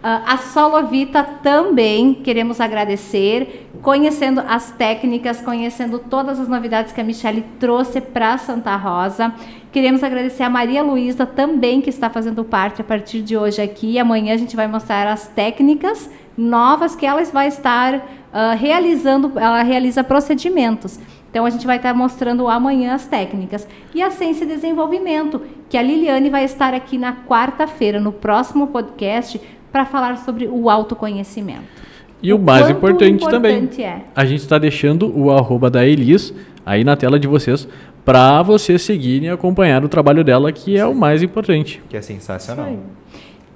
[0.03, 7.03] Ah, a Solovita também queremos agradecer, conhecendo as técnicas, conhecendo todas as novidades que a
[7.03, 9.34] Michelle trouxe para Santa Rosa.
[9.71, 13.97] Queremos agradecer a Maria Luísa também, que está fazendo parte a partir de hoje aqui.
[13.97, 19.63] Amanhã a gente vai mostrar as técnicas novas que ela vai estar ah, realizando, ela
[19.63, 20.99] realiza procedimentos.
[21.36, 23.67] Então a gente vai estar mostrando amanhã as técnicas.
[23.93, 28.67] E a Ciência e Desenvolvimento, que a Liliane vai estar aqui na quarta-feira, no próximo
[28.67, 31.65] podcast, para falar sobre o autoconhecimento.
[32.23, 34.05] E o mais quanto importante, também, importante é.
[34.15, 36.33] a gente está deixando o arroba da Elis
[36.65, 37.67] aí na tela de vocês
[38.05, 41.83] para vocês seguirem e acompanhar o trabalho dela, que é o mais importante.
[41.89, 42.77] Que é sensacional.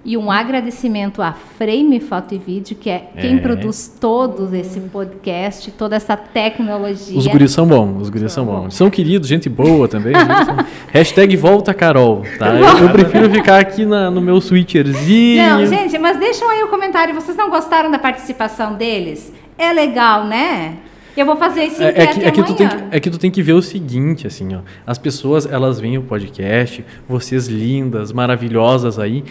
[0.03, 3.39] E um agradecimento à Frame Foto e Vídeo, que é quem É.
[3.39, 7.17] produz todo esse podcast, toda essa tecnologia.
[7.17, 8.73] Os guris são bons, os guris são bons.
[8.73, 10.13] São queridos, gente boa também.
[10.15, 12.55] são- Hashtag volta Carol, tá?
[12.55, 15.43] Eu, eu prefiro ficar aqui na- no meu switcherzinho.
[15.45, 17.13] Não, gente, mas deixam aí o comentário.
[17.13, 19.33] Vocês não gostaram da participação deles?
[19.57, 20.77] É legal, né?
[21.17, 23.17] Eu vou fazer esse É, é que, é, que tu tem que, é que tu
[23.17, 24.59] tem que ver o seguinte, assim, ó.
[24.87, 29.25] As pessoas, elas veem o podcast, vocês lindas, maravilhosas aí,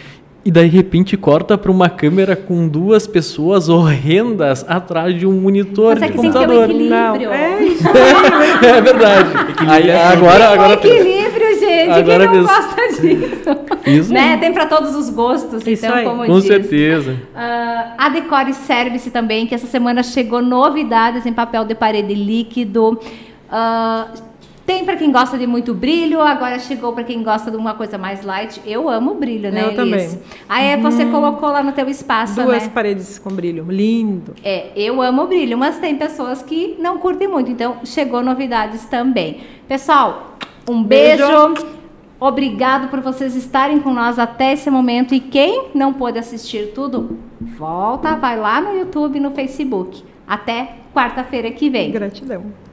[0.49, 5.33] e daí, de repente, corta pra uma câmera com duas pessoas horrendas atrás de um
[5.33, 6.70] monitor Mas é de que tem que ter um computador.
[6.70, 7.29] equilíbrio.
[7.29, 7.85] Não, é isso.
[8.66, 9.29] é verdade.
[9.69, 11.91] Aí, agora, agora Equilíbrio, gente.
[11.91, 13.91] Agora Quem não gosta disso?
[14.01, 14.39] Isso né?
[14.39, 16.05] Tem para todos os gostos, Isso então, aí.
[16.07, 16.47] como Com diz.
[16.47, 17.16] certeza.
[17.37, 22.99] Ah, a Decore Service também, que essa semana chegou novidades em papel de parede líquido.
[23.53, 24.07] Ah,
[24.69, 27.97] tem para quem gosta de muito brilho, agora chegou para quem gosta de uma coisa
[27.97, 28.61] mais light.
[28.66, 29.77] Eu amo brilho, né, Eu Elis?
[29.77, 30.20] também.
[30.47, 32.69] Aí você colocou lá no teu espaço, Duas né?
[32.69, 33.65] paredes com brilho.
[33.66, 34.35] Lindo.
[34.45, 39.40] É, eu amo brilho, mas tem pessoas que não curtem muito, então chegou novidades também.
[39.66, 40.36] Pessoal,
[40.69, 41.24] um beijo.
[41.27, 41.66] Beijo.
[42.20, 47.16] Obrigado por vocês estarem com nós até esse momento e quem não pôde assistir tudo,
[47.40, 50.05] volta, vai lá no YouTube e no Facebook.
[50.27, 51.90] Até quarta-feira que vem.
[51.90, 52.68] Gratidão.